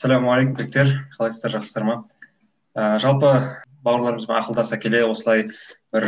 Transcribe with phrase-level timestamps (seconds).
[0.00, 1.94] ассалаумағалейкум түлектер қалайсыздар жақсылар ма?
[2.72, 3.30] Ә, жалпы
[3.84, 5.44] бауырларымызбен ақылдаса келе осылай
[5.92, 6.06] бір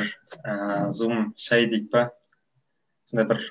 [0.49, 2.07] ә, зум шай дейік па?
[3.05, 3.43] Сондай бір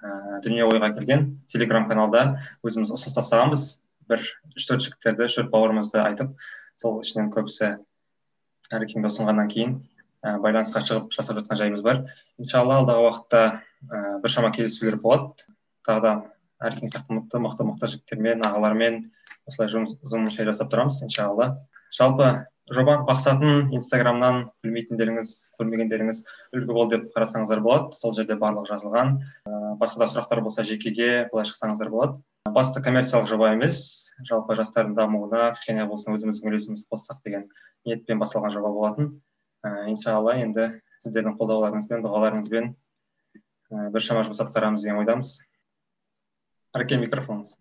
[0.00, 3.66] ә, дүние ойға келген телеграм каналда өзіміз ұсыныс тастағанбыз
[4.08, 4.24] бір
[4.56, 6.32] үш төрт жігіттерді үш төрт бауырымызды айтып
[6.80, 7.74] сол ішінен көбісі
[8.72, 9.76] әрекеңді ұсынғаннан кейін
[10.24, 12.06] ә, байланысқа шығып жасап жатқан жайымыз бар.
[12.40, 13.46] Иншалла алдағы уақытта
[13.84, 15.52] ә, біршама кездесулер болады.
[15.84, 16.18] Тағы да
[16.64, 19.02] әрекең сияқты мықты мықты мықты жігіттермен ағалармен
[19.50, 21.52] осылай шай жасап тұрамыз иншалла.
[21.96, 22.30] Жалпы
[22.70, 26.20] жобаның мақсатын инстаграмнан білмейтіндеріңіз көрмегендеріңіз
[26.54, 27.96] үлгі бол деп қарасаңыздар болады.
[27.98, 29.16] Сол жерде барлығы жазылған.
[29.42, 32.20] Ә, басқа да сұрақтар болса жекеге былай шықсаңыздар болады.
[32.54, 34.12] Басты коммерциялық жоба емес.
[34.28, 37.48] Жалпы жастардың дамуына кішкене болсын өзіміздің үлесімізді қоссақ деген
[37.88, 39.10] ниетпен басталған жоба болатын.
[39.66, 40.68] Ә, иншалла енді
[41.02, 45.40] сіздердің қолдауларыңызбен дұғаларыңызбен ә, біршама жұмыс атқарамыз деген ойдамыз.
[46.76, 47.56] Әреке микрофоныңыз.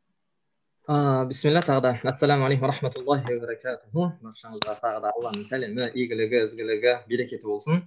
[0.90, 7.84] Бисмилля тағы да ассалаумағалейкум рахматуллахи баракатуху баршаңызға тағы да алланың сәлемі игілігі ізгілігі берекеті болсын.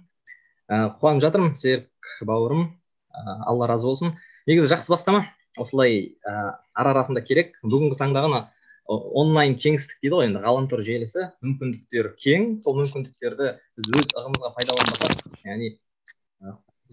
[0.71, 2.69] Қуанып жатырмын серік бауырым.
[3.11, 4.15] Алла разы болсын.
[4.47, 5.25] Негізі жақсы бастама.
[5.59, 7.59] Осылай ара арасында керек.
[7.67, 8.41] Бүгінгі таңда ғана
[8.87, 11.27] онлайн кеңістік дейді ғой енді ғаламтор желісі.
[11.43, 12.61] Мүмкіндіктер кең.
[12.63, 15.75] Сол мүмкіндіктерді біз өз ығымызға пайдаланбасақ яғни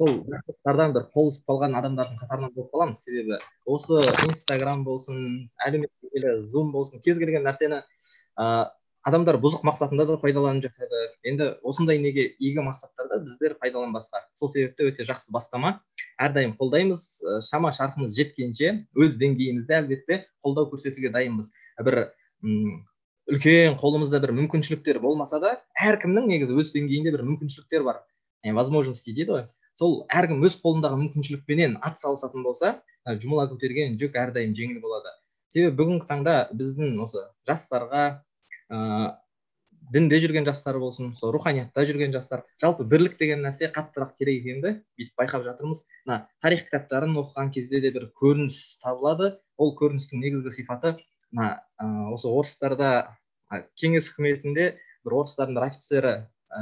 [0.00, 3.02] сол жақсылықтардан бір қол қалған адамдардың қатарынан болып қаламыз.
[3.04, 3.36] Себебі
[3.68, 7.82] осы инстаграм болсын әлеуметтік желі зум болсын кез келген нәрсені
[8.40, 8.46] ә,
[9.04, 11.02] адамдар бұзық мақсатында да пайдаланып жатады.
[11.28, 14.24] Енді осындай неге игі мақсаттарда біздер пайдаланбасқа.
[14.40, 15.82] Сол себепті өте жақсы бастама.
[16.16, 17.04] Әрдайым қолдаймыз.
[17.44, 21.52] Шама шарқымыз жеткенше өз деңгейімізде әлбетте қолдау көрсетуге дайынбыз.
[21.84, 22.06] Бір
[22.40, 22.86] м
[23.28, 28.04] үлкен қолымызда бір мүмкіншіліктер болмаса да әркімнің негізі өз деңгейінде бір мүмкіншіліктер бар.
[28.44, 29.48] Возможности дейді ғой.
[29.78, 32.76] Сол әркім өз қолындағы мүмкіншілікпенен ат салысатын болса
[33.06, 35.12] жұмыла көтерген жүк әрдайым жеңіл болады.
[35.50, 38.04] Себебі бүгінгі таңда біздің осы жастарға
[38.70, 39.10] ыыы
[39.90, 44.74] дінде жүрген жастар болсын сол руханиятта жүрген жастар жалпы бірлік деген нәрсе қаттырақ керек екенді
[44.98, 45.82] бүйтіп байқап жатырмыз.
[46.06, 49.32] Мына тарих кітаптарын оқыған кезде де бір көрініс табылады.
[49.58, 50.94] Ол көріністің негізгі сипаты
[51.32, 51.58] мына
[52.14, 53.16] осы орыстарда
[53.80, 54.68] кеңес үкіметінде
[55.06, 56.14] бір орыстардың бір офицері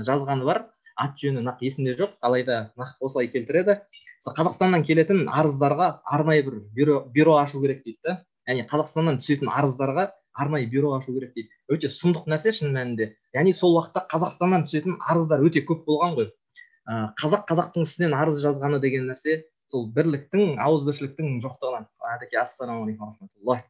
[0.08, 0.64] жазғаны бар.
[0.98, 3.78] Аты жөні нақ есімде жоқ алайда нақ осылай келтіреді.
[4.26, 8.16] Қазақстаннан келетін арыздарға арнайы бір бюро, бюро ашу керек дейді да.
[8.48, 11.50] Яғни қазақстаннан түсетін арыздарға арнайы бюро ашу керек дейді.
[11.70, 13.12] Өте сұмдық нәрсе шын мәнінде.
[13.37, 16.31] Яғни сол уақытта қазақстаннан түсетін арыздар өте көп болған ғой.
[17.20, 21.88] Қазақ қазақтың үстінен арыз жазғаны деген нәрсе сол бірліктің ауызбіршіліктің жоқтығынан.
[22.14, 23.66] Әдеке ассалаумағалейкум рахматуллах.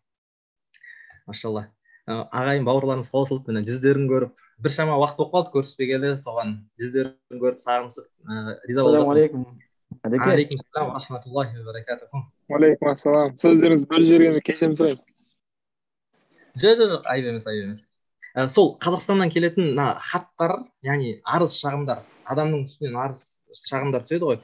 [1.27, 1.65] Машалла.
[2.09, 8.07] Ағайын бауырларымыз қосылып міне жүздерін көріп біршама уақыт болып қалды көріспегелі соған жүздерін көріп сағынысып
[8.69, 9.45] риза ассалаумағалейкум
[10.09, 11.63] әдеке рахматуллахи
[12.49, 15.05] уалейкум ассалам сөздеріңізді бөліп жібергеніме кешірім сұраймын.
[16.59, 17.83] Жоқ жоқ жоқ айып емес айып емес.
[18.55, 22.03] Сол қазақстаннан келетін мына хаттар яғни арыз шағымдар
[22.33, 23.27] адамның үстінен арыз
[23.67, 24.41] шағымдар түседі ғой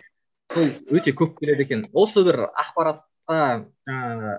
[0.54, 1.86] сол өте көп келеді екен.
[1.92, 3.40] Осы бір ақпаратқа
[3.88, 4.34] жаңағы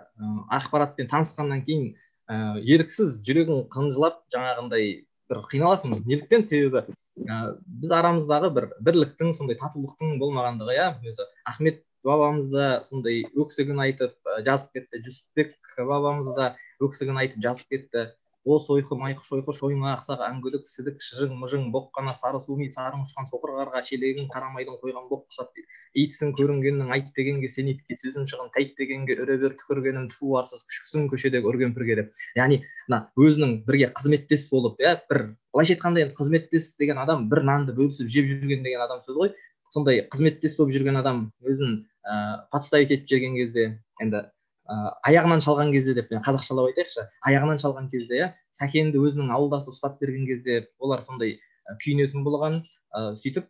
[0.60, 1.92] ақпаратпен танысқаннан кейін
[2.30, 9.58] ә, еріксіз жүрегің қынжылап жаңағындай бір қиналасың неліктен себебі ә, біз арамыздағы бір бірліктің сондай
[9.60, 11.28] татулықтың болмағандығы иә өзі.
[11.50, 14.16] Ахмет бабамыз да сондай өксігін айтып
[14.46, 15.02] жазып кетті.
[15.08, 16.54] Жүсіпбек бабамыз да
[16.84, 18.06] өксігін айтып жазып кетті.
[18.46, 23.30] О сойқы майқы шойқы шойма ақсақ әңгүлік сідік шыжың мыжың боққана сары суми сарың ұшқан
[23.32, 25.58] соқыр қарға шелегің қарамайдың қойған боқ құсап
[25.96, 30.66] итсің көрінгеннің айт дегенге сен итке сөзің шығын тәйт дегенге үре бер түкіргенім тфу арсыз
[30.68, 35.24] күшіксің көшедегі үрген пірге деп яғни мына өзінің бірге қызметтес болып иә бір
[35.56, 39.32] былайша айтқанда енді қызметтес деген адам бір нанды бөлісіп жеп жүрген деген адам сөз ғой.
[39.72, 43.66] Сондай қызметтес болып жүрген адам өзін ыыы подставить етіп жүрген кезде
[44.04, 44.26] енді
[44.66, 47.06] ыыы аяғынан шалған кезде деп мен қазақшалап айтайықшы.
[47.28, 51.38] Аяғынан шалған кезде иә сәкенді өзінің ауылдасы ұстап берген кезде олар сондай
[51.84, 52.62] күйінетін болған
[52.98, 53.48] ыыы сөйтіп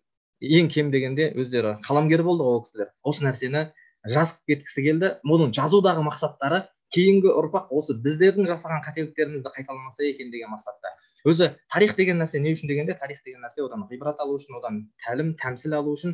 [0.59, 2.91] ең кем дегенде өздері қаламгер болды ғой ол кісілер.
[3.03, 3.67] Осы нәрсені
[4.11, 5.11] жазып кеткісі келді.
[5.23, 10.91] Мұның жазудағы мақсаттары кейінгі ұрпақ осы біздердің жасаған қателіктерімізді қайталамаса екен деген мақсатта.
[11.25, 14.84] Өзі тарих деген нәрсе не үшін дегенде тарих деген нәрсе одан ғибрат алу үшін одан
[15.01, 16.13] тәлім тәмсіл алу үшін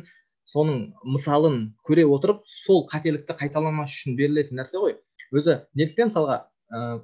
[0.52, 1.56] соның мысалын
[1.88, 4.98] көре отырып сол қателікті қайталамас үшін берілетін нәрсе ғой.
[5.32, 7.00] Өзі неліктен мысалға ыыы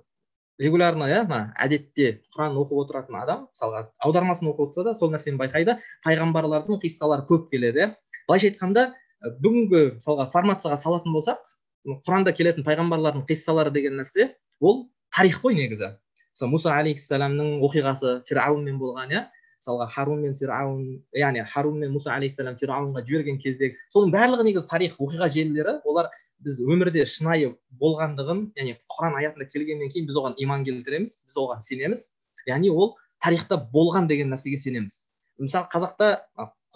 [0.59, 5.39] регулярно иә мына әдетте құран оқып отыратын адам мысалға аудармасын оқып отырса да сол нәрсені
[5.39, 5.79] байқайды.
[6.05, 7.89] Пайғамбарлардың қиссалары көп келеді иә.
[8.29, 8.89] Былайша айтқанда
[9.45, 11.41] бүгінгі мысалға формацияға салатын болсақ
[12.07, 15.95] құранда келетін пайғамбарлардың қиссалары деген нәрсе ол тарих қой негізі.
[16.35, 19.25] Мысалы мұса алейхисаламның оқиғасы фирауынмен болған иә.
[19.59, 20.85] Мысалға харун мен фирауын
[21.19, 26.11] яғни харун мен мұса алейхисалам фирауынға жіберген кезде соның барлығы негізі тарих оқиға желілері олар
[26.45, 27.51] біз өмірде шынайы
[27.81, 32.05] болғандығын яғни құран аятында келгеннен кейін біз оған иман келтіреміз біз оған сенеміз.
[32.47, 35.09] Яғни ол тарихта болған деген нәрсеге сенеміз.
[35.43, 36.13] Мысалы қазақта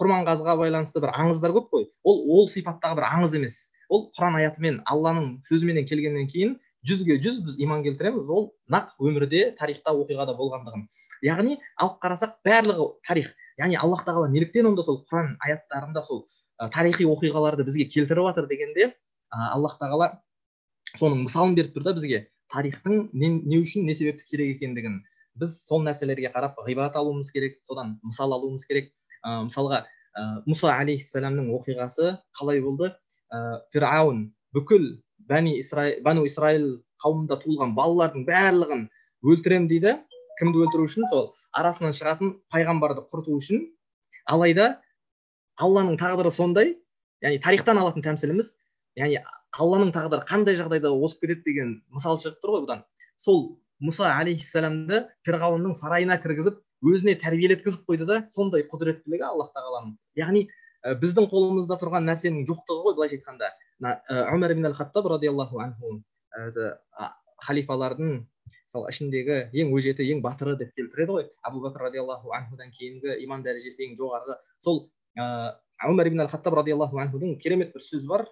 [0.00, 1.87] құрманғазыға байланысты бір аңыздар көп қой.
[2.02, 3.58] Ол ол сипаттағы бір аңыз емес.
[3.88, 6.58] Ол құран аятымен алланың сөзіменен келгеннен кейін
[6.88, 8.31] жүзге жүз біз иман келтіреміз.
[8.31, 10.88] Ол нақ өмірде тарихта оқиғада болғандығын.
[11.23, 13.33] Яғни алып қарасақ барлығы тарих.
[13.61, 16.27] яғни аллах тағала неліктен онда сол құран аяттарында сол
[16.73, 18.93] тарихи оқиғаларды бізге келтіріп жатыр дегенде
[19.31, 20.09] аллах тағала
[20.99, 25.01] соның мысалын беріп тұр да бізге тарихтың не, не үшін не себепті керек екендігін.
[25.41, 28.91] Біз сол нәрселерге қарап ғибрат алуымыз керек содан мысал алуымыз керек.
[29.25, 29.83] Ә, мысалға
[30.13, 32.91] ә, мұса алейхисаламның оқиғасы қалай болды?
[33.33, 34.89] Ә, фирауын бүкіл
[35.31, 36.67] бәни исраил бану исраил
[37.05, 38.85] қауымында туылған балалардың барлығын
[39.25, 39.97] өлтіремін дейді.
[40.38, 41.06] Кімді өлтіру үшін?
[41.11, 43.67] сол арасынан шығатын пайғамбарды құрту үшін.
[44.26, 44.81] Алайда
[45.61, 46.76] алланың тағдыры сондай.
[47.23, 48.55] Яғни тарихтан алатын тәмсіліміз.
[48.99, 49.20] Яғни
[49.58, 52.84] алланың тағдыры қандай жағдайда озып кетеді деген мысал шығып тұр ғой бұдан.
[53.19, 53.43] Сол
[53.82, 59.96] мұса алейхисаламды фирғауынның сарайына кіргізіп өзіне тәрбиелеткізіп қойды да сондай құдіреттілігі аллах тағаланың.
[60.19, 60.46] Яғни
[60.82, 63.50] ә, біздің қолымызда тұрған нәрсенің жоқтығы ғой былайша айтқанда.
[63.82, 66.00] Мына өмір ибн хаттаб радиаллаху анху
[67.43, 68.20] халифалардың
[68.73, 71.27] мысалы ішіндегі ең өжеті ең батыры деп келтіреді ғой.
[71.45, 74.39] Абу бәкір радиаллаху анхудан кейінгі иман дәрежесі ең жоғарғы.
[74.65, 74.89] Сол
[75.21, 78.25] ыыы өмір ибн хаттаб радиаллаху анхудың керемет бір сөзі бар.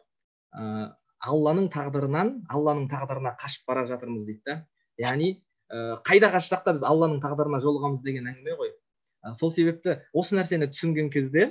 [0.57, 4.57] Ә, алланың тағдырынан алланың тағдырына қашып бара жатырмыз дейді да.
[4.99, 5.43] Яғни
[6.09, 8.73] қайда қашсақ та біз алланың тағдырына жолығамыз деген әңгіме ғой.
[9.21, 11.51] Ә, сол себепті осы нәрсені түсінген кезде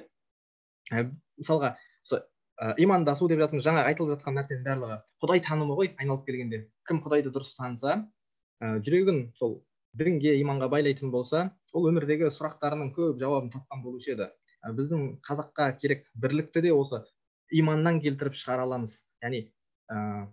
[0.89, 2.23] мысалға осы
[2.57, 6.65] ә, имандасу деп жатырмыз жаңа айтылып жатқан нәрсенің барлығы құдай танымы ғой айналып келгенде.
[6.89, 8.01] Кім құдайды дұрыс таныса
[8.59, 9.59] жүрегін сол
[9.99, 14.29] дінге иманға байлайтын болса ол өмірдегі сұрақтарының көп жауабын тапқан болушы еді.
[14.75, 16.99] Біздің қазаққа керек бірлікті де осы
[17.55, 18.99] иманнан келтіріп шығара аламыз.
[19.23, 19.45] Яғни
[19.89, 20.27] ә,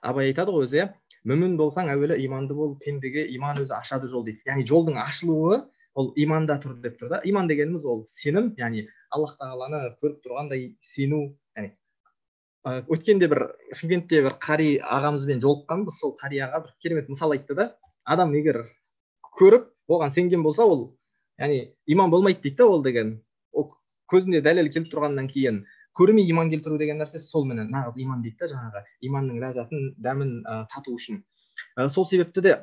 [0.00, 0.88] абай айтады ғой өзі
[1.28, 4.42] мүмін болсаң әуелі иманды бол пендеге иман өзі ашады жол дейді.
[4.48, 5.60] Яғни жолдың ашылуы
[5.94, 7.20] ол иманда тұр деп тұр да.
[7.24, 11.41] Иман дегеніміз ол сенім яғни аллах тағаланы көріп тұрғандай сену ә,
[12.64, 13.44] өткенде бір
[13.74, 15.98] шымкентте бір қари ағамызбен жолыққанбыз.
[16.00, 18.64] Сол қари аға бір керемет мысал айтты да адам егер
[19.38, 20.92] көріп оған сенген болса ол
[21.38, 23.20] яғни иман болмайды дейді да ол деген.
[23.52, 23.70] Ол
[24.12, 25.64] көзінде дәлел келіп тұрғаннан кейін
[25.96, 30.30] көрмей иман келтіру деген нәрсе сол міне нағыз иман дейді да жаңағы иманның ләззатын дәмін
[30.44, 31.22] ә, тату үшін
[31.76, 32.54] ә, сол себепті де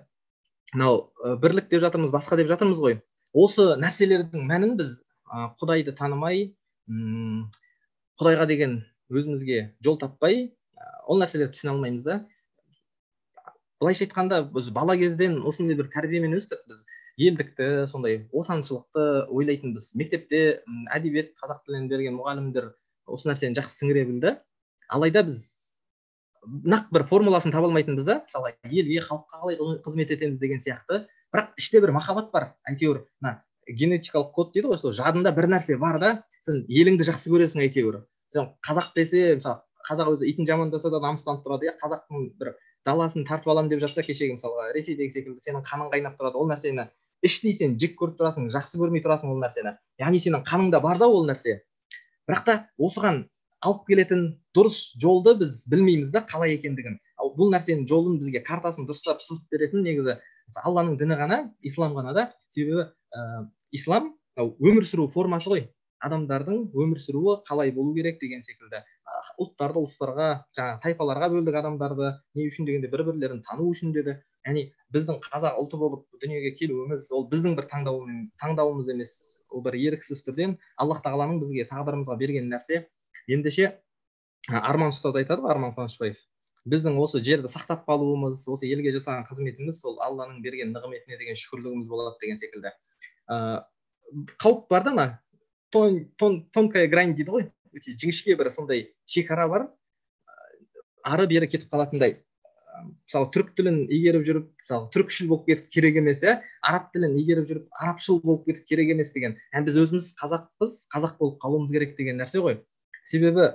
[0.73, 2.99] мынау ә, бірлік деп жатырмыз басқа деп жатырмыз ғой.
[3.33, 4.95] Осы нәрселердің мәнін біз
[5.29, 6.47] ә, құдайды танымай
[6.89, 7.49] ұм,
[8.17, 10.49] құдайға деген өзімізге жол таппай
[11.09, 12.19] ол нәрселерді түсіне алмаймыз да.
[13.79, 16.61] Былайша айтқанда біз бала кезден осындай бір тәрбиемен өстік.
[16.69, 16.83] Біз
[17.19, 19.93] елдікті сондай отаншылықты ойлайтынбыз.
[19.99, 20.61] Мектепте
[20.93, 22.73] әдебиет қазақ тілінен берген мұғалімдер
[23.07, 24.35] осы нәрсені жақсы сіңіре білді.
[24.91, 25.41] Алайда біз
[26.45, 28.19] нақ бір формуласын таба алмайтынбыз да.
[28.27, 31.05] Мысалы елге халыққа қалай қызмет етеміз деген сияқты.
[31.33, 32.53] Бірақ іште бір махаббат бар.
[32.69, 36.13] Әйтеуір мына генетикалық код дейді ғой сол жадында бір нәрсе бар да
[36.45, 38.01] сен еліңді жақсы көресің әйтеуір.
[38.33, 41.75] Сен қазақ десе мысалы қазақ өзі итін жамандаса да намыстанып тұрады иә.
[41.81, 42.53] Қазақтың бір
[42.85, 46.87] даласын тартып аламын деп жатса кешегі мысалға ресейдегі секілді сенің қаның қайнап тұрады ол нәрсені
[47.25, 49.75] іштей сен жек көріп тұрасың жақсы көрмей тұрасың ол нәрсені.
[49.99, 51.59] Яғни сенің қаныңда бар да ол нәрсе.
[52.29, 53.25] Бірақ та осыған
[53.65, 56.99] алып келетін дұрыс жолды біз білмейміз да қалай екендігін.
[57.19, 60.19] Ал бұл нәрсенің жолын бізге картасын дұрыстап сызып беретін негізі
[60.63, 62.29] алланың діні ғана ислам ғана да.
[62.47, 65.65] Себебі ә, ислам өмір сүру формасы ғой.
[66.05, 68.81] Адамдардың өмір сүруі қалай болу керек деген секілді.
[69.41, 74.15] Ұлттарды ұлыстарға жаңағы тайпаларға бөлдік адамдарды не үшін дегенде бір бірлерін тану үшін деді.
[74.47, 79.15] Яғни біздің қазақ ұлты болып дүниеге келуіміз ол біздің бір таңдауымыз емес.
[79.49, 82.85] Ол бір еріксіз түрден аллах тағаланың бізге тағдырымызға берген нәрсе.
[83.27, 83.73] Ендеше
[84.47, 86.19] арман ұстаз айтады ғой арман қуанышбаев.
[86.69, 91.89] Біздің осы жерді сақтап қалуымыз осы елге жасаған қызметіміз сол алланың берген нығметіне деген шүкірлігіміз
[91.89, 92.71] болады деген секілді.
[93.31, 93.59] Ыыы
[94.41, 95.05] қауіп бар да ана
[95.71, 97.45] тон, тон, тонкая грань дейді ғой.
[97.75, 99.67] Өте жіңішке бір сондай шекара бар.
[101.05, 102.17] Ары бері кетіп қалатындай.
[102.79, 106.39] Мысалы түрік тілін игеріп жүріп мысалы түркшіл болып кетіп керек емес иә?
[106.63, 109.35] Араб тілін игеріп жүріп арабшыл болып кетіп керек емес деген.
[109.53, 112.59] Яғни біз өзіміз қазақпыз қазақ болып қалуымыз керек деген нәрсе ғой.
[113.05, 113.49] Себебі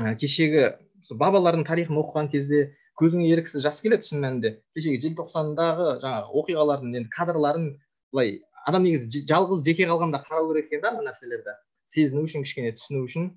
[0.00, 0.64] ә, кешегі
[1.10, 2.62] бабалардың тарихын оқыған кезде
[2.98, 4.54] көзіңе еріксіз жас келеді шын мәнінде.
[4.76, 7.68] Кешегі желтоқсандағы жаңағы оқиғалардың енді кадрларын
[8.12, 11.54] былай адам негізі жалғыз жеке қалғанда қарау керек екен да ана нәрселерді.
[11.88, 13.30] Сезіну үшін кішкене түсіну үшін.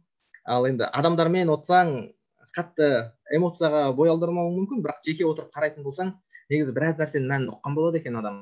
[0.46, 1.94] Ал енді адамдармен отырсаң
[2.56, 2.90] қатты
[3.32, 6.14] эмоцияға бой алдырмауың мүмкін бірақ жеке отырып қарайтын болсаң
[6.52, 8.42] негізі біраз нәрсенің мәнін ұққан болады екен адам.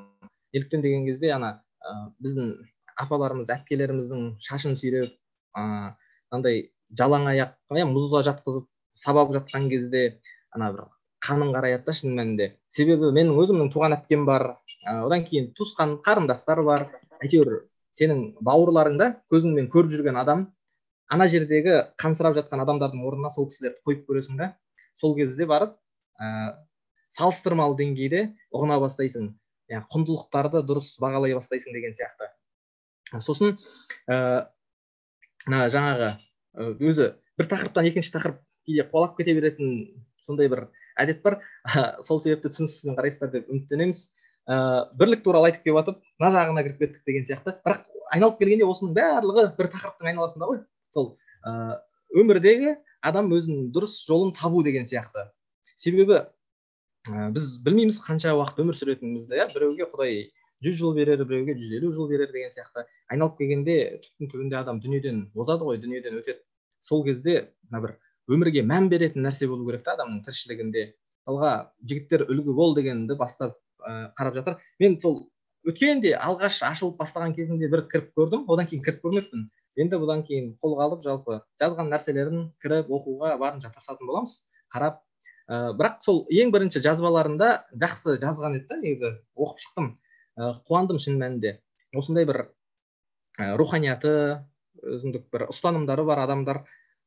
[0.54, 2.56] Неліктен деген кезде ана ә, біздің
[3.04, 5.14] апаларымыз әпкелеріміздің шашын сүйреп
[5.54, 5.92] ыыы
[6.34, 6.64] андай
[6.98, 8.66] жалаң аяқ иә мұзға жатқызып
[8.98, 10.20] сабап жатқан кезде
[10.50, 10.88] ана бір
[11.24, 12.46] қаның қараяды да шын мәнінде.
[12.72, 14.46] Себебі менің өзімнің туған әпкем бар
[14.88, 16.86] одан кейін туысқан қарындастар бар.
[17.20, 17.66] Әйтеуір
[17.98, 20.46] сенің бауырларың да көзіңмен көріп жүрген адам
[21.10, 24.52] ана жердегі қансырап жатқан адамдардың орнына сол кісілерді қойып көресің да.
[24.94, 25.74] Сол кезде барып
[26.20, 26.56] ә,
[27.16, 28.22] салыстырмалы деңгейде
[28.54, 29.32] ұғына бастайсың.
[29.70, 32.30] Яғни құндылықтарды дұрыс бағалай бастайсың деген сияқты.
[33.26, 33.56] Сосын
[34.08, 34.46] ә,
[35.46, 36.12] мына жаңағы
[36.78, 39.74] өзі бір тақырыптан екінші тақырып кейде қуалап кете беретін
[40.22, 40.68] сондай бір
[41.02, 41.40] әдет бар.
[42.06, 44.02] Сол себепті түсіністікпен қарайсыздар деп үміттенеміз.
[44.50, 44.56] Ә,
[44.98, 47.54] бірлік туралы айтып келіп жатып мына жағына кіріп кеттік деген сияқты.
[47.66, 50.62] Бірақ айналып келгенде осының барлығы бір тақырыптың айналасында ғой.
[50.94, 51.12] Сол
[51.46, 51.78] ә,
[52.16, 52.74] өмірдегі
[53.06, 55.28] адам өзінің дұрыс жолын табу деген сияқты.
[55.76, 56.18] Себебі
[57.06, 59.48] ә, біз білмейміз қанша уақыт өмір сүретінімізді иә.
[59.54, 60.20] Біреуге құдай
[60.64, 62.84] жүз жыл берер біреуге жүз елу жыл берер деген сияқты.
[63.08, 66.42] Айналып келгенде түптің түбінде адам дүниеден озады ғой дүниеден өтеді.
[66.84, 67.96] Сол кезде мына бір
[68.30, 70.86] өмірге мән беретін нәрсе болу керек та адамның тіршілігінде.
[71.26, 71.52] Мысалға
[71.86, 74.56] жігіттер үлгі бол дегенді бастап ә, қарап жатыр.
[74.80, 75.28] Мен сол
[75.68, 78.46] өткенде алғаш ашылып бастаған кезінде бір кіріп көрдім.
[78.48, 79.46] Одан кейін кіріп көрмеппін.
[79.80, 84.40] Енді бұдан кейін қолға алып жалпы жазған нәрселерін кіріп оқуға барынша тырысатын боламыз.
[84.72, 85.00] Қарап
[85.46, 87.50] ә, бірақ сол ең бірінші жазбаларында
[87.84, 89.90] жақсы жазған еді да негізі оқып шықтым.
[90.38, 91.58] Ә, қуандым шын мәнінде.
[91.94, 92.46] Осындай бір
[93.38, 94.12] ә, руханияты
[94.82, 96.64] өзіндік бір ұстанымдары бар адамдар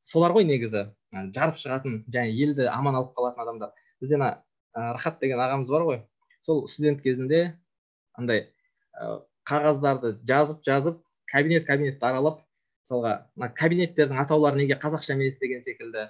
[0.08, 0.92] солар ғой негізі.
[1.36, 3.72] Жарып шығатын және елді аман алып қалатын адамдар.
[4.02, 4.44] бізде ана
[4.74, 6.02] рахат деген ағамыз бар ғой.
[6.42, 7.58] сол студент кезінде
[8.14, 8.50] андай
[9.00, 12.42] ә, қағаздарды жазып жазып кабинет кабинетті аралап
[12.84, 16.10] мысалға мына кабинеттердің атаулары неге қазақша емес деген секілді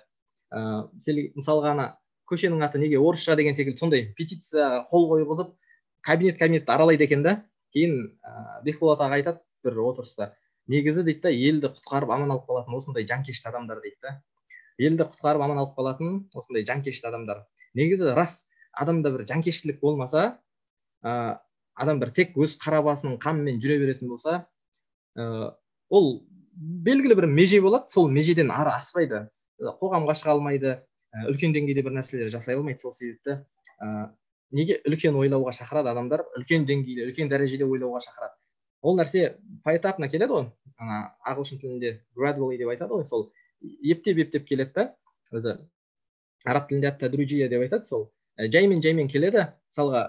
[0.53, 1.87] ыыы мысалға ана
[2.29, 5.53] көшенің аты неге орысша деген секілді сондай петицияға қол қойғызып
[6.01, 7.43] кабинет кабинетті аралайды екен да
[7.73, 10.33] кейін ыыы бекболат аға айтады бір отырыста
[10.67, 14.21] негізі дейді да елді құтқарып аман алып қалатын осындай жанкешті адамдар дейді да.
[14.77, 17.43] Елді құтқарып аман алып қалатын осындай жанкешті адамдар.
[17.73, 20.39] Негізі рас адамда бір жанкештілік болмаса
[21.03, 21.39] ә,
[21.75, 24.45] адам бір тек өз қара басының қамымен жүре беретін болса
[25.17, 25.53] ә,
[25.89, 26.09] ол
[26.53, 29.27] белгілі бір меже болады сол межеден ары аспайды
[29.61, 30.75] қоғамға шыға алмайды
[31.29, 33.39] үлкен деңгейде бір нәрселер жасай алмайды сол себепті
[33.81, 34.09] ә,
[34.53, 36.23] неге үлкен ойлауға шақырады адамдар?
[36.37, 38.35] Үлкен деңгейде үлкен дәрежеде ойлауға шақырады.
[38.83, 40.99] Ол нәрсе поэтапно келеді ғой ана
[41.29, 43.29] ағылшын тілінде gradually деп айтады ғой сол.
[43.63, 44.89] Ептеп ептеп келеді да
[45.31, 45.57] өзі
[46.45, 46.91] араб тілінде
[47.49, 49.99] деп айтады сол Ә, жаймен жаймен келеді мысалға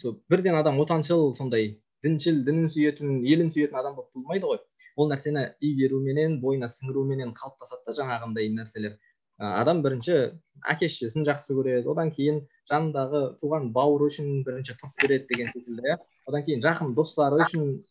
[0.00, 1.66] сол бірден адам отаншыл сондай
[2.04, 4.60] діншіл дінін сүйетін елін сүйетін адам болып туылмайды ғой
[4.96, 8.94] ол нәрсені игеруменен бойына сіңіруменен қалыптасады да жаңағындай нәрселер.
[9.36, 10.16] Ә, адам бірінші
[10.64, 11.84] әке шешесін жақсы көреді.
[11.92, 12.40] Одан кейін
[12.72, 15.98] жанындағы туған бауыры үшін бірінші тұрып береді деген секілді иә.
[16.26, 17.84] Одан кейін жақын достары үшін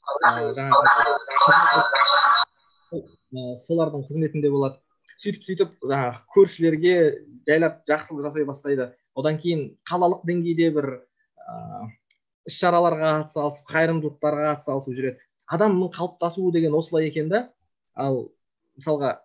[0.58, 0.82] жаңағы
[3.68, 4.82] солардың қызметінде болады.
[5.16, 6.96] Сөйтіп сөйтіп жаңағы көршілерге
[7.48, 8.90] жайлап жақсылық жасай бастайды.
[9.18, 11.88] Одан кейін қалалық деңгейде бір ыыы
[12.48, 15.18] іс шараларға атсалысып қайырымдылықтарға атсалысып жүреді.
[15.52, 17.48] Адамның қалыптасуы деген осылай екен да
[17.96, 18.28] ал
[18.78, 19.18] мысалға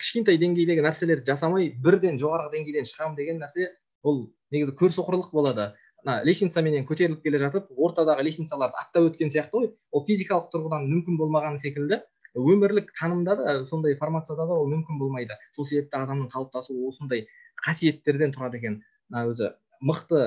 [0.00, 3.70] кішкентай деңгейдегі нәрселерді жасамай бірден жоғарғы деңгейден шығамын деген нәрсе
[4.02, 5.72] ол негізі көрсоқырлық болады.
[6.04, 9.72] Мына лестницаменен көтеріліп келе жатып ортадағы лестницаларды аттап өткен сияқты ғой.
[9.92, 12.00] Ол физикалық тұрғыдан мүмкін болмағаны секілді.
[12.36, 15.36] Өмірлік танымда да сондай формацияда да ол мүмкін болмайды.
[15.56, 17.26] Сол себепті адамның қалыптасуы осындай
[17.64, 18.80] қасиеттерден тұрады екен.
[19.10, 19.50] Мына өзі
[19.82, 20.22] мықты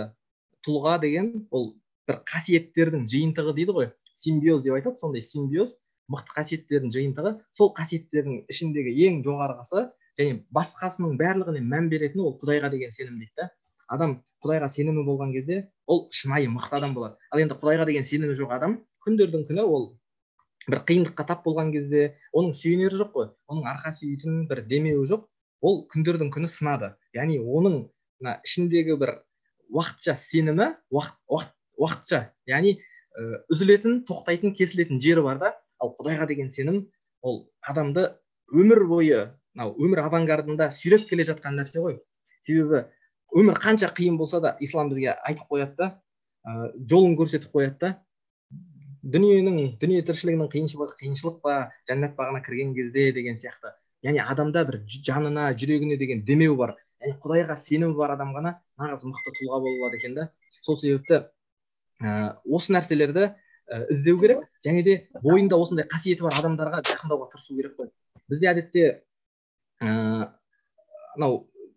[0.66, 1.74] тұлға деген ол
[2.08, 3.90] бір қасиеттердің жиынтығы дейді ғой.
[4.16, 5.76] Симбиоз деп айтады сондай симбиоз
[6.12, 7.34] мықты қасиеттердің жиынтығы.
[7.58, 9.88] Сол қасиеттердің ішіндегі ең жоғарғысы
[10.20, 13.50] және басқасының барлығына мән беретіні ол құдайға деген сенім дейді да.
[13.88, 17.18] Адам құдайға сенімі болған кезде ол шынайы мықты адам болады.
[17.32, 19.92] Ал енді құдайға деген сенімі жоқ адам күндердің күні ол
[20.70, 23.28] бір қиындыққа тап болған кезде оның сүйенері жоқ қой.
[23.52, 25.28] Оның арқа сүйейтін бір демеуі жоқ.
[25.64, 26.94] Ол күндердің күні сынады.
[27.16, 27.78] Яғни оның
[28.24, 29.18] мына ішіндегі бір
[29.74, 32.78] уақытша сенімі уақыт, уақыт, уақытша яғни
[33.52, 35.54] үзілетін тоқтайтын кесілетін жері бар да.
[35.80, 36.86] Ал құдайға деген сенім
[37.22, 38.10] ол адамды
[38.54, 39.20] өмір бойы
[39.54, 42.00] мынау өмір авангардында сүйреп келе жатқан нәрсе ғой.
[42.46, 42.86] Себебі
[43.36, 45.90] өмір қанша қиын болса да ислам бізге айтып қояды да
[46.46, 47.92] ә, жолын көрсетіп қояды да.
[49.04, 51.56] Дүниенің дүние тіршілігінің қиыншылығы қиыншылық па
[51.90, 53.74] жәннат бағына кірген кезде деген сияқты.
[54.04, 56.76] Яғни адамда бір жанына жүрегіне деген демеу бар.
[57.04, 60.30] Яғни құдайға сенімі бар адам ғана нағыз мықты тұлға бола алады екен да.
[60.62, 61.26] Сол себепті
[62.00, 67.58] ә, осы нәрселерді ә, іздеу керек және де бойында осындай қасиеті бар адамдарға жақындауға тырысу
[67.60, 67.92] керек қой.
[68.32, 68.86] Бізде әдетте
[69.84, 71.68] мынау ә,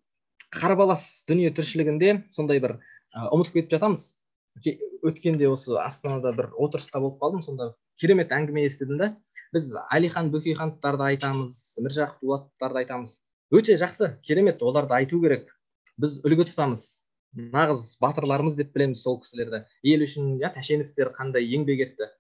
[0.55, 2.79] қарбалас дүние тіршілігінде сондай бір
[3.17, 4.13] ұмытып кетіп жатамыз.
[5.07, 7.71] Өткенде осы астанада бір отырыста болып қалдым сонда
[8.01, 9.09] керемет әңгіме естідім да.
[9.55, 13.17] Біз әлихан бөкейхановтарды айтамыз міржақып дулатовтарды айтамыз.
[13.55, 15.53] Өте жақсы керемет оларды айту керек.
[16.01, 16.87] Біз үлгі тұтамыз.
[17.37, 19.63] Нағыз батырларымыз деп білеміз сол кісілерді.
[19.85, 22.11] Ел үшін иә тәшеновтер қандай еңбек етті.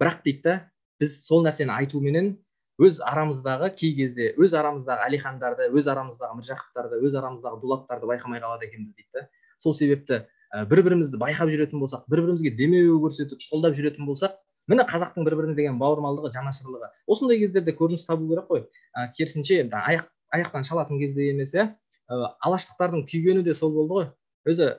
[0.00, 0.56] Бірақ дейді да
[1.00, 2.36] біз сол нәрсені айтуменен
[2.80, 8.68] өз арамыздағы кей кезде өз арамыздағы әлихандарды өз арамыздағы міржақыптарды өз арамыздағы дулаттарды байқамай қалады
[8.68, 9.22] екенбіз дейді да
[9.64, 10.26] сол себепті
[10.70, 14.36] бір бірімізді байқап жүретін болсақ бір бірімізге демеу көрсетіп қолдап жүретін болсақ
[14.70, 16.90] міне қазақтың бір біріне деген бауырмалдығы жанашырлығы.
[17.06, 18.64] Осындай кездерде көрініс табу керек қой.
[18.94, 21.68] Ә, керісінше аяқ аяқтан шалатын кезде емес иә.
[22.08, 24.08] Алаштықтардың күйгені де сол болды ғой.
[24.46, 24.72] Өзі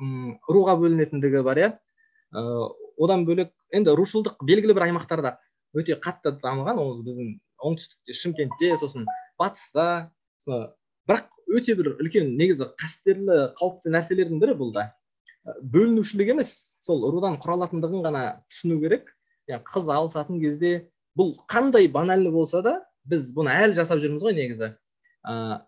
[0.00, 1.70] м руға бөлінетіндігі бар иә.
[2.98, 5.36] Одан бөлек енді рушылдық белгілі бір аймақтарда
[5.74, 6.78] өте қатты дамыған.
[6.78, 9.06] Ол біздің оңтүстікте шымкентте сосын
[9.38, 10.10] батыста
[10.46, 14.92] бірақ өте бір үлкен негізі қастерлі қауіпті нәрселердің бірі бұл да.
[15.44, 16.54] Бөлінушілік емес.
[16.84, 19.12] Сол рудан құралатындығын ғана түсіну керек.
[19.48, 24.74] Қыз алысатын кезде бұл қандай банальный болса да біз бұны әлі жасап жүрміз ғой негізі.
[25.28, 25.60] Ыыы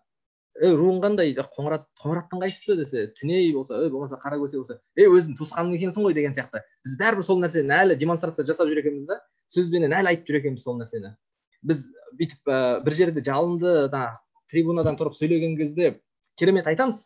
[0.57, 1.33] ей руың қандай?
[1.37, 6.15] қоңырат қоңыраттың қайсысы десе түней болса ей болмаса қаракөсе болса ей өзің туысқаның екенсің ғой
[6.17, 6.63] деген сияқты.
[6.85, 9.19] Біз бәрібір сол нәрсені әлі демонстрация жасап жүр екенбіз да
[9.53, 11.13] сөзбенен әлі айтып жүр екенбіз сол нәрсені.
[11.61, 11.85] Біз
[12.17, 14.17] бүйтіп ә, бір жерде жалынды да
[14.49, 15.99] трибунадан тұрып сөйлеген кезде
[16.39, 17.03] керемет айтамыз.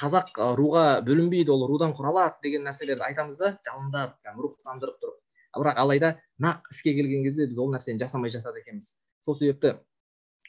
[0.00, 5.16] Қазақ руға бөлінбейді ол рудан құралады деген нәрселерді айтамыз да жалындап рухтандырып тұрып.
[5.56, 8.94] Бірақ алайда нақ іске келген кезде біз ол нәрсені жасамай жатады екенбіз.
[9.24, 9.76] Сол себепті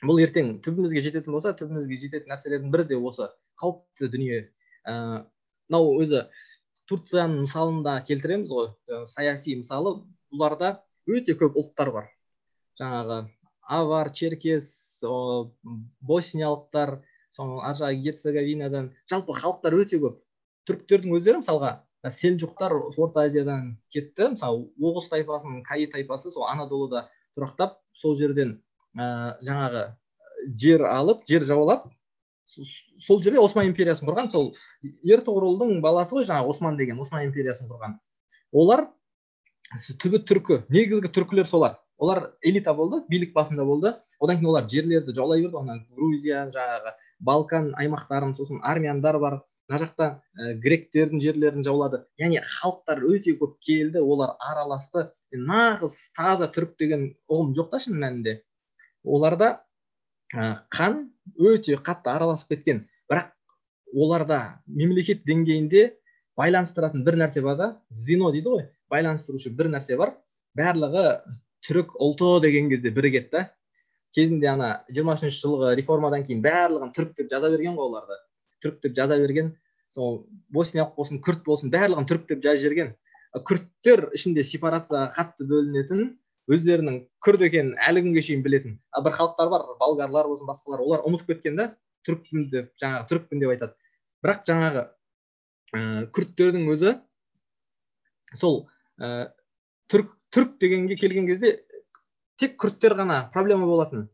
[0.03, 3.29] бұл ертең түбімізге жететін болса түбімізге жететін нәрселердің бірі де осы
[3.61, 4.39] қауіпті дүние.
[4.85, 6.23] Мынау ә, өзі
[6.89, 8.71] турцияның мысалын да келтіреміз ғой.
[8.89, 10.01] Ә, саяси мысалы
[10.33, 12.09] бұларда өте көп ұлттар бар.
[12.81, 13.23] Жаңағы
[13.61, 15.01] авар черкес
[16.01, 16.99] босниялықтар
[17.37, 20.19] соның ар жағы герцеговинадан жалпы халықтар өте көп.
[20.69, 21.71] Түріктердің өздері мысалға
[22.09, 24.33] селжұқтар орта азиядан кетті.
[24.35, 27.07] Мысалы оғыз тайпасының каи тайпасы сол анадолыда
[27.37, 28.57] тұрақтап сол жерден
[28.97, 29.83] ә, жаңағы
[30.57, 31.87] жер алып жер жаулап
[32.47, 34.31] сол жерде осман империясын құрған.
[34.31, 34.51] Сол
[35.05, 37.99] ертұғырылдың баласы ғой жаңағы осман деген осман империясын құрған.
[38.51, 38.87] Олар
[40.01, 41.77] түбі түркі негізгі түркілер солар.
[42.01, 43.93] Олар элита болды билік басында болды.
[44.19, 45.61] Одан кейін олар жерлерді жаулай берді.
[45.61, 49.39] Онан грузия жаңағы балкан аймақтарын сосын армяндар бар.
[49.69, 50.05] Мына жақта
[50.35, 52.01] ә, гректердің жерлерін жаулады.
[52.19, 55.07] Яғни халықтар өте көп келді олар араласты.
[55.31, 58.41] Нағыз таза түрік деген ұғым жоқ та шын мәнінде.
[59.03, 59.61] Оларда
[60.33, 61.05] ә, қан
[61.37, 62.83] өте қатты араласып кеткен.
[63.07, 63.31] Бірақ
[63.93, 65.93] оларда мемлекет деңгейінде
[66.39, 68.67] байланыстыратын бір нәрсе бар да звено дейді ғой.
[68.91, 70.17] Байланыстырушы бір нәрсе бар.
[70.57, 71.21] Барлығы
[71.63, 73.47] түрік ұлты деген кезде бірігеді да.
[74.15, 78.17] Кезінде ана жиырма үшінші жылғы реформадан кейін барлығын түрік деп жаза берген ғой оларды.
[78.63, 79.55] түрік деп жаза берген
[79.95, 82.93] сол босниялық болсын күрт болсын барлығын түрік деп жазып жіберген
[83.47, 86.09] күрттер ішінде сепарацияға қатты бөлінетін
[86.51, 88.79] өздерінің күрд екенін әлі күнге шейін білетін.
[88.91, 91.67] А бір халықтар бар болгарлар болсын басқалар олар ұмытып кеткен да
[92.07, 93.75] түрікпін деп жаңағы түрікпін деп айтады.
[94.25, 94.83] Бірақ жаңағы
[95.71, 96.95] ә, күрттердің өзі
[98.35, 98.65] сол
[98.99, 99.31] ә,
[99.91, 101.61] түрік түрік дегенге келген кезде
[102.41, 104.07] тек күрттер ғана проблема болатын.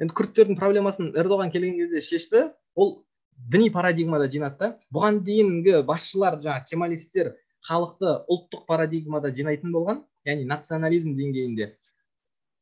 [0.00, 2.44] Енді күрттердің проблемасын эрдоған келген кезде шешті.
[2.74, 3.02] Ол
[3.36, 4.68] діни парадигмада жинады да.
[4.94, 7.34] Бұған дейінгі басшылар жаңағы кемалисттер
[7.68, 11.72] халықты ұлттық парадигмада жинайтын болған яғни национализм деңгейінде.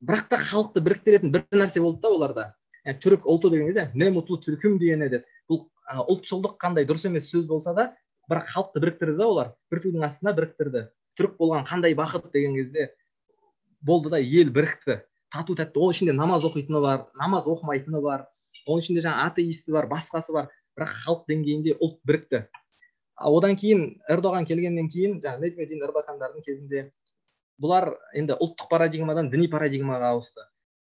[0.03, 2.47] Бірақ та халықты біріктіретін бір нәрсе болды да оларда.
[2.85, 5.67] Yani, түрік ұлты деген кезде не мутлу түркім деген еді бұл
[6.11, 7.91] ұлтшылдық қандай дұрыс емес сөз болса да
[8.31, 9.55] бірақ халықты біріктірді да олар.
[9.71, 10.89] Бір тудың астында біріктірді.
[11.17, 12.91] Түрік болған қандай бақыт деген кезде
[13.81, 15.01] болды да ел бірікті.
[15.33, 18.27] Тату тәтті оның ішінде намаз оқитыны бар намаз оқымайтыны бар
[18.67, 20.51] оның ішінде жаңағы атеисті бар басқасы бар.
[20.77, 22.45] Бірақ халық деңгейінде ұлт бірікті.
[23.17, 26.91] Одан кейін эрдоған келгеннен кейін жаңағы кезінде
[27.61, 30.45] бұлар енді ұлттық парадигмадан діни парадигмаға ауысты.